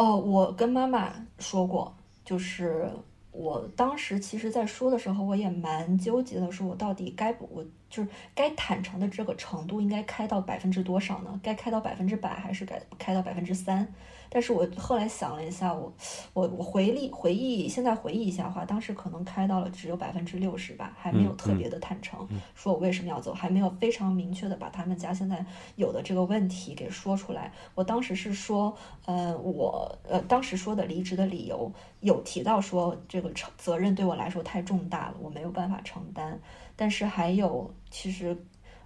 [0.00, 1.94] 哦，我跟妈妈说过，
[2.24, 2.90] 就是
[3.32, 11.38] 我当时其实，在说的时候，我也蛮纠结的，说我到底该不，我就是该坦诚的这个程度，应该开到百分之多少呢？
[11.42, 13.92] 该开到百分之百，还是该开到百分之三？
[14.32, 15.92] 但是我后来想了一下，我
[16.32, 25.44] 我我回忆回忆，现在回忆一下的话，当时可能开到了只有百分之六十吧，还没有特别的坦诚，说我为什么要走，还没有非常明确的把他们家现在
[25.74, 27.52] 有的这个问题给说出来。
[27.74, 28.72] 我当时是说，
[29.04, 36.40] 呃，我呃当时说的离职的理由有提到说这个承责任对我来说太重大了，我没有办法承担。
[36.76, 38.36] 但是还有，其实，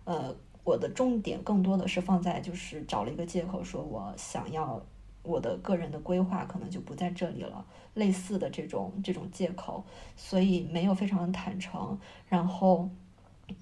[0.05, 0.35] 呃，
[0.65, 4.83] 我的重点更多的是放在就是找了一个借口，说我想要。
[5.25, 9.85] 我的个人的规划可能就不在这里了，类似的这种这种借口，
[10.15, 11.99] 所以没有非常的坦诚。
[12.29, 12.89] 然后，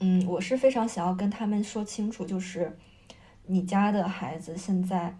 [0.00, 2.76] 嗯，我是非常想要跟他们说清楚，就是
[3.46, 5.16] 你家的孩子现在。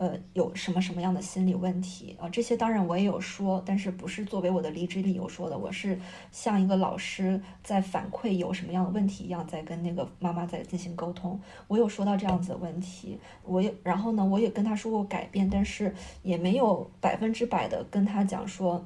[0.00, 2.26] 呃，有什么什么样的心理问题啊？
[2.30, 6.00] 这些当然我也有说，但是不是作为我的离职理由说的，我是
[6.32, 11.38] 像一个老师在反馈有什么样的问题一样，在跟那个妈妈在进行沟通。
[11.68, 18.82] 我有说到这样子的问题，我也然后呢，我也跟他说过改变，但是也没有百分之百的跟他讲说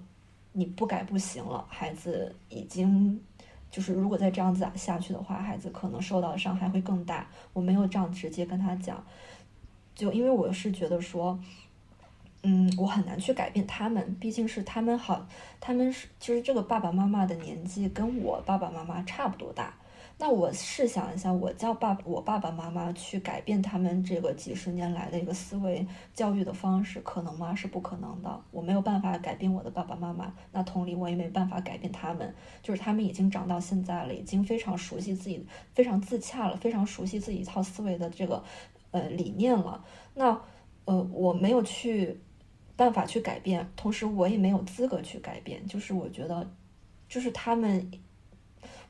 [0.50, 1.64] 你不改不行了。
[1.68, 3.20] 孩子已经
[3.70, 7.28] 就是如果再这样子下去的话，孩子可能受到的伤害会更大。
[7.52, 9.00] 我没有这样直接跟他讲。
[9.94, 11.38] 就因为我是觉得说，
[12.42, 15.26] 嗯，我很难去改变他们，毕竟是他们好，
[15.60, 19.74] 他们是其实这个爸爸妈妈的年纪跟我爸爸妈妈差不多大。
[20.16, 27.52] 那我试想一下，我叫爸我爸爸妈妈去改变他们这个几十年来的一个思维教育的方式，可能吗？
[27.52, 28.40] 是不可能的。
[28.52, 32.32] 我没有办法改变我的爸爸妈妈，那同理，我也没办法改变他们。
[32.62, 38.40] 就是他们已经长到现在了，已经非常熟悉自己，非常自洽了，非常熟悉自己一套思维的这个。
[38.94, 39.84] 呃，理念了，
[40.14, 40.40] 那
[40.84, 42.16] 呃，我没有去
[42.76, 45.66] 办法去改变，同时我也没有资格去改变。
[45.66, 46.48] 就是我觉得，
[47.08, 47.90] 就是他们，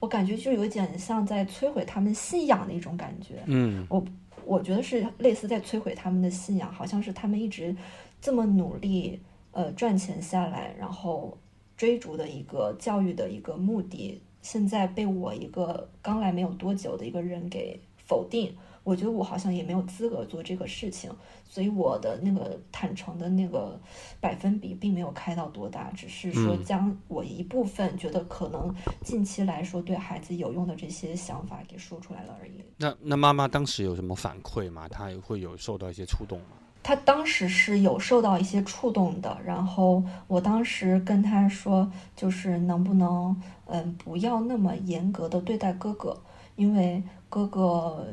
[0.00, 3.42] 我感觉就有点像在摧毁他们信仰的一种感觉。
[3.46, 4.04] 嗯，我
[4.44, 7.74] 我觉得是类似在摧毁他们的信仰，好像是他们一直
[8.20, 9.18] 这么努力，
[9.52, 11.38] 呃，赚钱下来，然后
[11.78, 18.54] 追逐的一个教育的一个目的，现在被我一个刚来没有多久的一个人给否定。
[18.84, 21.10] 我觉得我好像也没有资格做这个事情，
[21.48, 23.80] 所以我的那个坦诚的那个
[24.20, 32.62] 百分比并没有开到多大，只是说将我一部分觉得可能近期来说对孩子有用的这些想法给说出来了而已。
[32.76, 34.86] 那那妈妈当时有什么反馈吗？
[34.86, 36.56] 她会有受到一些触动吗？
[36.82, 43.34] 她当时是有受到一些触动的，然后我当时跟她说，就是能不能
[43.64, 46.22] 嗯不要那么严格的对待哥哥，
[46.56, 48.06] 因为哥哥。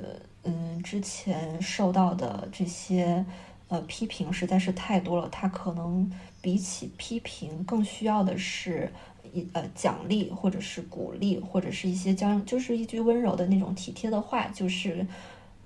[0.43, 3.25] 嗯，之前受到的这些
[3.67, 6.11] 呃批评实在是太多了，他可能
[6.41, 8.91] 比起批评更需要的是
[9.33, 15.05] 一呃奖励，或者是鼓励，或者是一些将就是一句温柔的那种体贴的话，就是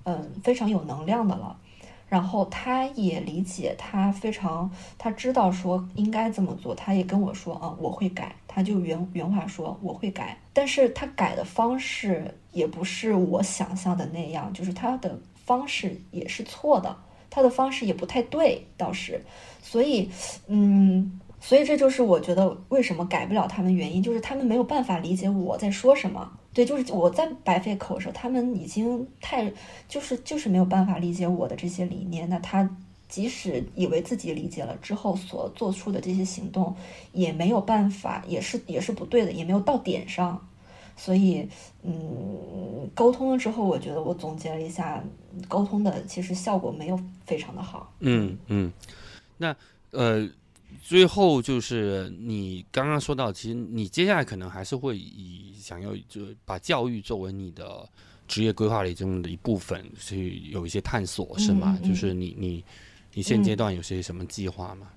[0.04, 1.56] 嗯非常有能量的了。
[2.08, 8.36] 然后他也理解，他非常他知道说应该这么做，他也跟我说啊，我会改。
[8.46, 16.96] 他就原原话说我会改，但是他改的方式也不是我想象的那样，就是他的方式也是错的，
[17.28, 19.22] 他的方式也不太对，倒是，
[19.62, 20.10] 所以，
[20.46, 26.32] 嗯，所以这就是我觉得为什么改不了他们原因，就是他们没有办法理解我在说什么。
[26.54, 29.52] 对，就是我在白费口舌，他们已经太
[29.86, 32.26] 就是就是没有办法理解我的这些理念。
[32.30, 32.66] 那他
[33.06, 36.74] 即使以为自己理解了之后所做出的这些行动，
[37.12, 40.48] 也没有办法，也是也是不对的，也没有到点上。
[40.96, 41.48] 所以，
[41.82, 45.04] 嗯，沟通了之后，我觉得我总结了一下，
[45.46, 47.92] 沟通的其实效果没有非常的好。
[48.00, 48.72] 嗯嗯，
[49.36, 49.54] 那
[49.92, 50.28] 呃。
[50.82, 57.88] 最后就是你刚刚说到，其实你接下来可能还是会以想要就把教育作为你的
[58.28, 61.78] 职业规划里中的一部分，去有一些探索，是吗？
[61.82, 62.64] 就是你你
[63.14, 64.88] 你现阶段有些什么计划吗？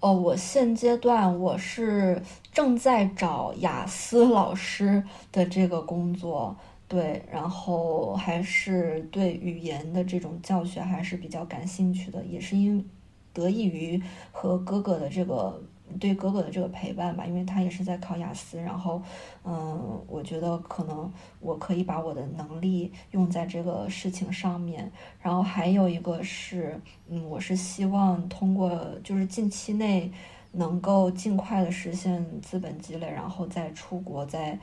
[0.00, 2.22] 哦，我现阶段我是
[2.52, 5.02] 正在找雅思老师
[5.32, 6.56] 的这个工作，
[6.86, 12.88] 对，然后还是对语言的这种教学还是比较感兴趣的，也是因。
[13.34, 14.02] 得益于
[14.32, 15.62] 和哥哥的这个
[15.98, 19.02] 对哥哥的这个陪伴吧，因为他也是在考雅思，然后，
[19.44, 24.90] 嗯，我觉得可能我可以把我的能力用在这个事情上面。
[25.20, 30.12] 然后还有一个是，嗯，我是希望通过就是近期内
[30.52, 34.58] 能够尽快的实现资本积累，然后再出国，再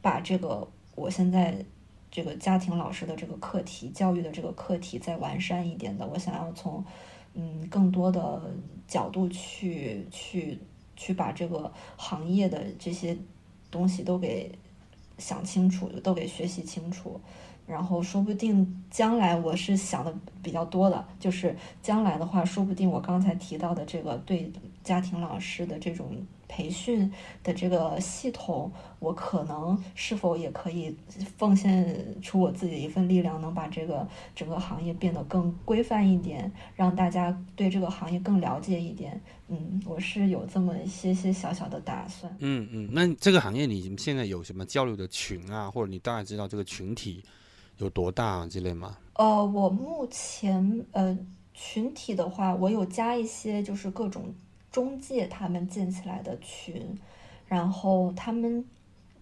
[0.00, 1.56] 把这个我现在
[2.10, 6.06] 这个家庭老师的这个课题、教育的这个课题再完善一点的。
[6.06, 6.84] 我想要从。
[7.34, 8.42] 嗯，更多的
[8.86, 10.58] 角度去去
[10.96, 13.16] 去把这个行业的这些
[13.70, 14.50] 东西都给
[15.18, 17.20] 想清楚，都给学习清楚。
[17.66, 20.12] 然后说不定将来我是想的
[20.42, 24.50] 比较多的，就是将来的话，说不定我刚才提到的这个对
[24.82, 26.08] 家庭老师的这种
[26.50, 27.10] 培训
[27.44, 30.94] 的这个系统，我可能是否也可以
[31.38, 39.20] 奉献出我自己的一份力量，能把这个整个行业变得更规范一点，让大家对这个行业更了解一点。
[39.46, 42.34] 嗯，我是有这么一些些小小的打算。
[42.40, 47.22] 嗯嗯，那这个行业你现在有什么交流的群啊，或者你大概知道这个群体？
[47.78, 48.98] 有多大之类吗？
[49.14, 51.16] 呃，我目前呃
[51.54, 54.34] 群体的话，我有加一些就是各种
[54.70, 56.98] 中介他们建起来的群，
[57.46, 58.64] 然后他们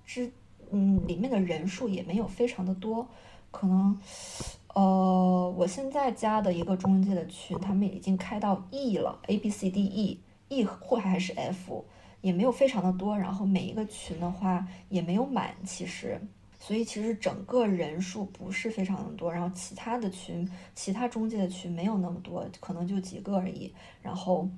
[0.04, 0.30] 之
[0.70, 3.08] 嗯里面的人数也没有非常的多，
[3.50, 3.98] 可能
[4.74, 11.84] 呃我现在加的一个中介的群，他们已经开到 E 了，A B C D E，E 或还是 F，
[12.20, 16.20] 也没有非常的多，然后每一个群的话也没有满，其实。
[16.60, 23.72] 所以其实整个人数不是非常的多，然后其他的群、其他中介的群没有那么多，可能就几个而已。
[24.02, 24.48] 然后，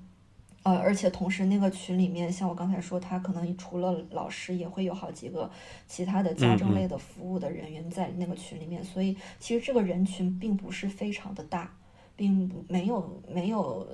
[0.63, 5.51] 呃，而且同时那个群里面，像我刚才说，他可能除了老师，也会有好几个
[5.89, 8.85] 其他的家政类的服务的人员在那个群里面。
[8.85, 11.75] 所以其实这个人群并不是非常的大，
[12.15, 13.89] 并没有没有，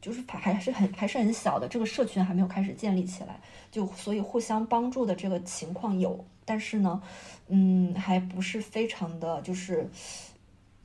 [0.00, 1.66] 就是还还是很还是很小的。
[1.66, 3.40] 这个社群还没有开始建立起来，
[3.72, 6.24] 就所以互相帮助的这个情况有。
[6.44, 7.02] 但是呢，
[7.48, 9.88] 嗯，还不是非常的就是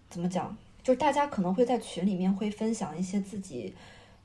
[0.10, 3.74] 怎么讲，就是大家可能会在群里面会分享一些自己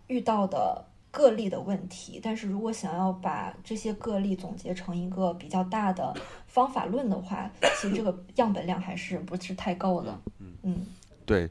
[0.09, 6.13] 遇到的个例的问题，但是如果想要把这些个例总结成一个比较大的
[6.49, 10.21] 方法论的话，其实这个 样本量还是不是太够的。
[10.41, 10.87] 嗯嗯，
[11.25, 11.49] 对。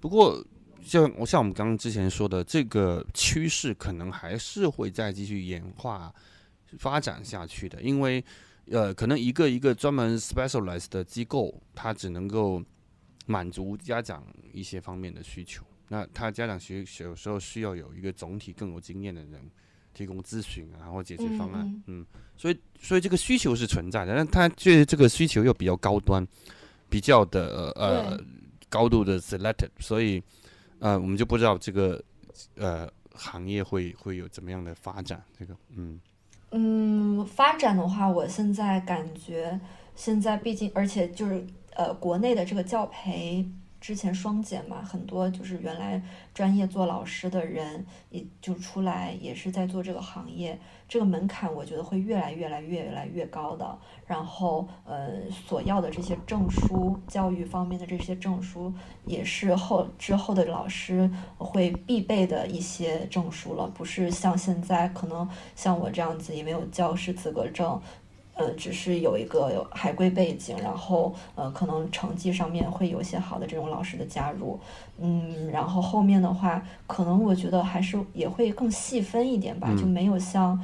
[0.00, 0.44] 不过
[0.82, 6.12] 像我像我们刚刚之前说的，这个趋势可能还是会再继续演化
[6.78, 8.24] 发展下去的，因为。
[8.70, 12.62] 呃，可能一个一个专门 specialized 的机构，它只能够
[13.26, 15.64] 满足家长一些方面的需求。
[15.92, 19.42] 那他家长需有时候需要有一个总体更有经验的人
[19.92, 21.82] 提供咨询啊，或解决方案。
[21.86, 26.26] 嗯，所以所以这个需求是存在的，但他觉得这个需求又比较高端，
[26.88, 28.18] 比较的呃
[28.70, 30.22] 高度的 selected，所以
[30.78, 32.02] 呃我们就不知道这个
[32.54, 35.22] 呃行业会会有怎么样的发展。
[35.38, 36.00] 这个嗯。
[36.52, 39.60] 嗯，发展的话，我现在感觉
[39.94, 43.46] 现在毕竟，而且就是呃，国内的这个教培。
[43.82, 46.00] 之前双减嘛，很多就是原来
[46.32, 50.56] 专业做老师的人，也就出来也是在做这个行业。
[50.88, 53.76] 这个门槛我觉得会越来越来越来越高的。
[54.06, 58.72] 然后，呃，所要的这些证书，教育方面的这些证书，
[59.04, 63.66] 也是后之后的老师会必备的一些证书了。
[63.74, 67.80] 不是像现在可能像我这样子也没有教师资格证。
[68.42, 74.58] 呃，只是有一个海归背景，然后呃，可能成绩上面会有一些好的这种老师的加入，
[74.98, 80.60] 嗯，然后后面的话，可能我觉得还是也会更细分一点吧，就没有像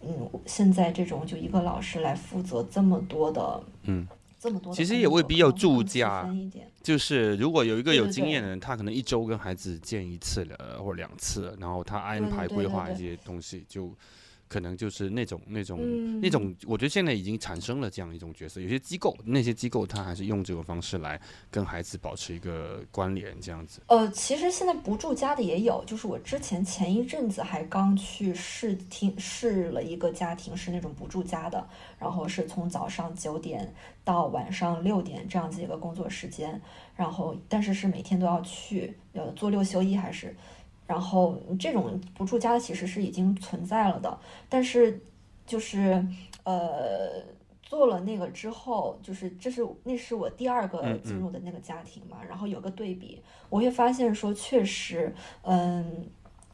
[0.00, 4.04] 嗯现在这种就一个老师来负责这么多的，嗯，
[4.40, 6.28] 这么多，其实也未必要住家，
[6.82, 13.92] 就是如果有一个有经验的人，他可能一周跟孩子见一次的或两次，然后他安排规划一些东西就。
[14.52, 18.60] 可能就是那种那种那种，我觉得现在已经产生了这样一种角色。
[18.60, 21.18] 有些机构，那些机构他还是用这种方式来
[21.50, 23.80] 跟孩子保持一个关联，这样子。
[23.86, 31.66] 呃，其实现在不住家的也有，就是我之前前一阵子还刚去试听试了一个家庭，是那种不住家的，
[31.98, 33.72] 然后是从早上九点
[34.04, 36.60] 到晚上六点这样子一个工作时间，
[36.94, 40.36] 然后但是是每天都要去，呃，做六休一还是。
[40.86, 44.18] 然后这种不住家的其实是已经存在了的，
[44.48, 45.00] 但是
[45.46, 46.04] 就是
[46.44, 47.22] 呃
[47.62, 56.10] 做了那个之后，就是这是那是我第二个进入的那个家庭嘛，然后有个对比，我会发现说确实，嗯。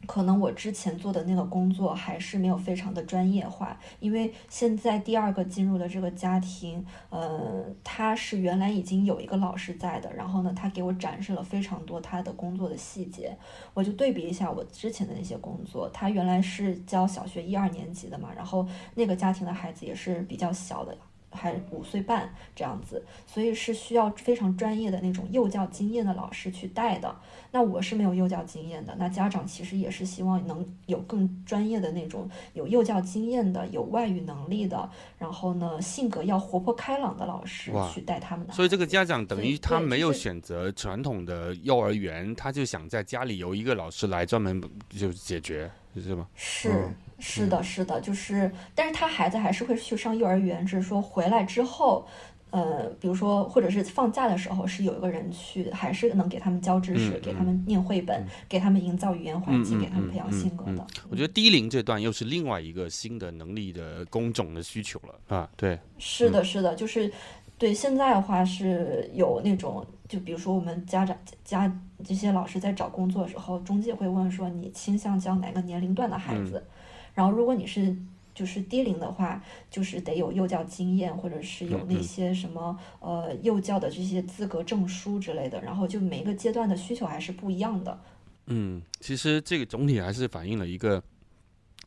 [0.07, 13.37] 可能我之前做的那个工作还是没有非常的专业化，因为现在第二个进入的这个家庭，呃，他是原来已经有一个老师在的，然后呢，他给我展示了非常多他的工作的细节，
[13.73, 20.97] 我就对比一下我之前的那些工作，他原来是教小学一二年级的嘛，然后那个家庭的孩子也是比较小的。
[21.31, 27.15] 还五岁半这样子，所以是需要非常专业的那种幼教经验的老师去带的。
[27.51, 34.87] 那我是没有幼教经验的，那家长其实也是希望能有更专业的那种有幼教经验的、有外语能力的，
[35.17, 38.45] 然后呢性格要活泼开朗的老师去带他们。
[38.51, 46.27] 所以这个家长等于他没有选择传统的幼儿园，他就想在家里由一个老师来专门就解决，是吗？
[46.35, 46.89] 是。
[47.19, 52.07] 是的，是的，就是，但是他孩子还是会去上幼儿园，只是说回来之后，
[52.51, 60.87] 呃，比如说或者是放假的时候，是有一个人去，还是能给他们教知识，给他们念绘本，给他们营造语言环境，给他们培养性格的。
[61.09, 67.11] 我觉得低龄这段又是另外一个新的能力的工种的需求了啊，对，是的，是的，就是
[67.57, 69.85] 对现在的话是有那种。
[70.07, 71.15] 就比如说，我们家长
[71.45, 71.71] 家
[72.03, 76.65] 这些老师在找工作的时候，中介会问说，你倾向教哪个年龄段的孩子？
[77.13, 77.95] 然后，如果你是
[78.33, 85.61] 就是低龄的话，就是得有幼教经验，或者是有那些什么呃幼教的这些资格证书之类的。
[85.61, 87.99] 然后，就每一个阶段的需求还是不一样的。
[88.47, 91.01] 嗯，其实这个总体还是反映了一个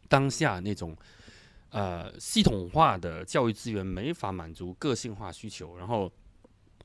[0.09, 0.97] 当下那种
[1.71, 6.11] 呃系统化的教育资源没法满足个性化需求，然后。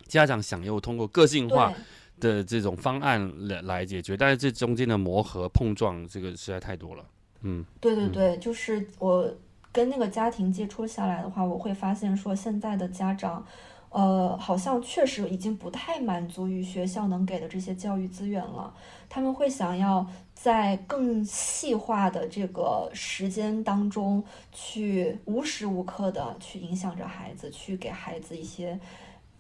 [0.07, 1.73] 家长想要通过个性化
[2.17, 7.05] 的这种方案来来解决，但是这中间的磨合碰撞，这个实在太多了。
[7.41, 9.31] 嗯，对对对，就是我
[9.71, 13.45] 跟那个家庭接触下来的话，我会发现说，现在的家长，
[13.89, 18.73] 呃，好像确实已经不太满足于学校能给的这些教育资源了。
[19.09, 28.79] 他们会想要在更细化的这个时间当中，去无时无刻的去影响着孩子，去给孩子一些。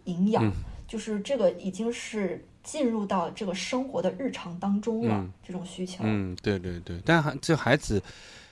[0.05, 0.49] 营养
[0.87, 6.03] 就是这个已经是进入到这个生活的日常当中了，这种需求。
[6.03, 8.03] 嗯，对对对，但孩这孩子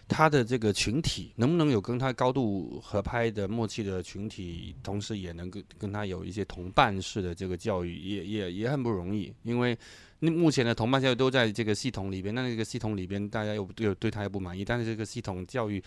[0.08, 9.34] 他的这个群体能不能有跟他高度合拍的默契的群体，同时也能跟跟他有一些同伴式的这个教育，也也也很不容易。
[9.44, 9.78] 因为
[10.20, 15.84] 那目前的同伴教育都在这个系统里边，那那个系统里边大家又又对他又不满意，但是这个系统教育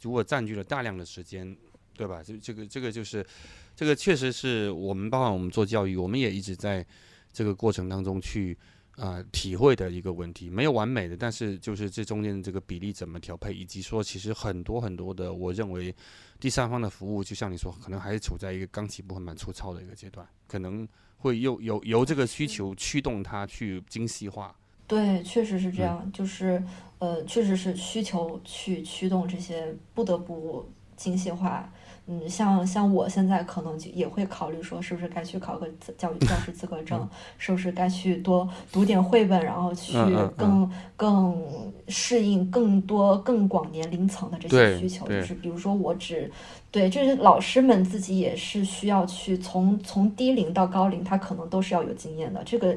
[0.00, 1.56] 如果占据了大量的时间，
[1.96, 2.22] 对吧？
[2.24, 3.26] 这这个这个就是。
[3.74, 6.84] 这个确实是我们，包括我们做教育，我们也一直在
[7.32, 8.56] 这个过程当中去
[8.96, 15.94] 啊体会的一个问题，没有完美的，但是就是这中间的这个比例怎么调配，以及说其实很多很多的，我认为
[16.38, 20.86] 第三方的服务，就像你说，可能还是处在一个刚起步、很蛮粗糙的一个阶段，可能
[21.16, 24.54] 会又由由这个需求驱动它去精细化。
[24.86, 26.62] 对，确实是这样，就是
[26.98, 30.68] 呃，确实是需求去驱动这些不得不
[31.02, 31.68] 精细化。
[32.06, 37.08] 嗯，像像我现在可能就也会考虑说，是不是该去考个教育教师资格证，
[37.38, 39.92] 是不是该去多读点绘本，然后去
[40.36, 41.40] 更更
[41.86, 45.06] 适应更多更广年龄层的这些需求。
[45.06, 46.28] 就是比如说，我只
[46.72, 52.42] 对，就是老师们自己也是需要去从从低龄到高龄，他可能都是要有经验的。
[52.44, 52.76] 这个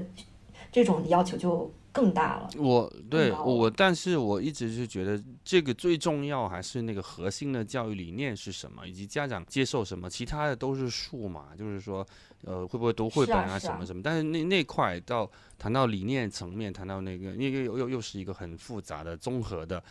[0.71, 1.71] 这种要求就。
[1.95, 12.05] 更大了，我对我，但是我一直是觉得这个最重要还是那个核心的教育理念是什么，以及家长接受什么，其他的都是数嘛，就是说，
[12.43, 19.81] 呃，会不会读绘本啊什么什么，但是那那块到谈到理念层面，谈到那个，那个又又又是一个很复杂的综合的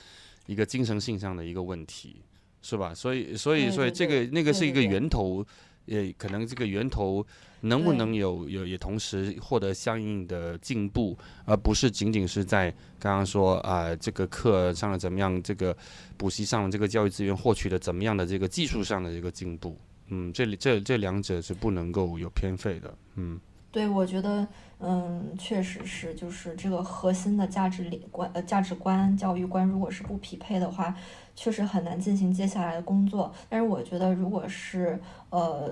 [0.45, 2.21] 一个精神性上的一个问题，
[2.61, 2.95] 是吧？
[2.95, 5.43] 所以所以所以这个那个是一个源头，
[5.87, 7.27] 也可能这个源头
[7.61, 15.77] 能不能有有也同时获得相应的进步，而不是仅仅是在刚刚说啊这个课上了怎么样，这个
[16.17, 19.79] 补习上了这个教育资源获取的怎么样的这个技术上的这个进步。
[20.09, 22.95] 嗯，这里这这两者是不能够有偏废的。
[23.15, 23.41] 嗯，
[23.73, 24.47] 对，我觉得，
[24.79, 30.95] 嗯，确实是，就是这个核心的价值观、呃价值观、教育观，如果是不匹配的话，
[31.35, 33.33] 确实很难进行接下来的工作。
[33.49, 35.01] 但是我觉得，如果是
[35.31, 35.71] 呃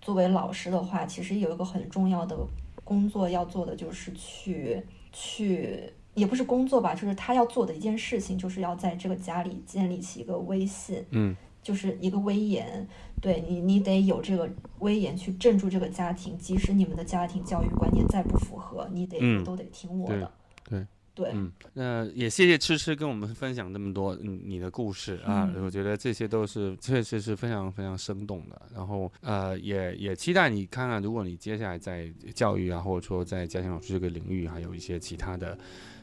[0.00, 2.36] 作为老师的话，其实有一个很重要的
[2.84, 4.82] 工作要做的，就是去
[5.12, 11.04] 去，也不是工作吧，就是他要做的一件事情，就是要在这个家里建立起一个威信。
[11.10, 11.36] 嗯。
[11.62, 12.84] 就是一个威严，
[13.20, 20.28] 对你，你得有这个威严去镇住这个家庭，即使你们的家庭教育观念再不符合，你得都得听我的。
[20.68, 20.86] 对对，
[21.16, 28.62] 嗯，那也谢谢吃吃跟我们分享这么多嗯你的故事啊，我觉得这些都是确实是非常非常生动的。
[28.74, 35.58] 然后呃，也也期待你看看，如果你接下来在教育啊，或者说在家庭老师这个领域，还有一些其他的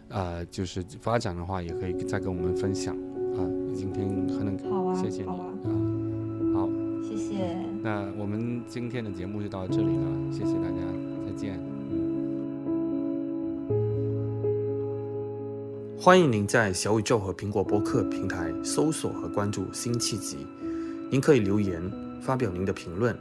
[0.09, 2.95] 呃，就是发展的话，也可以再跟我们分享。
[3.35, 3.41] 啊，
[3.73, 5.35] 今天很能好啊，谢谢你啊，
[6.53, 6.69] 好，
[7.01, 7.55] 谢谢。
[7.81, 10.77] 那我们今天的节目就到这里了，谢谢大家，
[11.25, 11.78] 再见。
[16.01, 20.47] 欢迎您在小宇宙和苹果播客平台搜索和关注辛弃疾，
[21.11, 21.81] 您可以留言
[22.21, 23.13] 发表您的评论，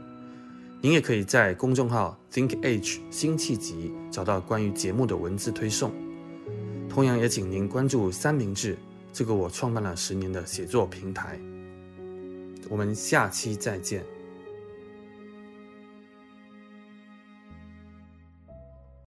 [0.79, 5.91] 您也可以在公众号 Think Age 新契集找到关于节目的文字推送，
[6.87, 8.77] 同样也请您关注三明治。
[9.11, 11.37] 这个我创办了十年的写作平台，
[12.69, 14.05] 我们下期再见。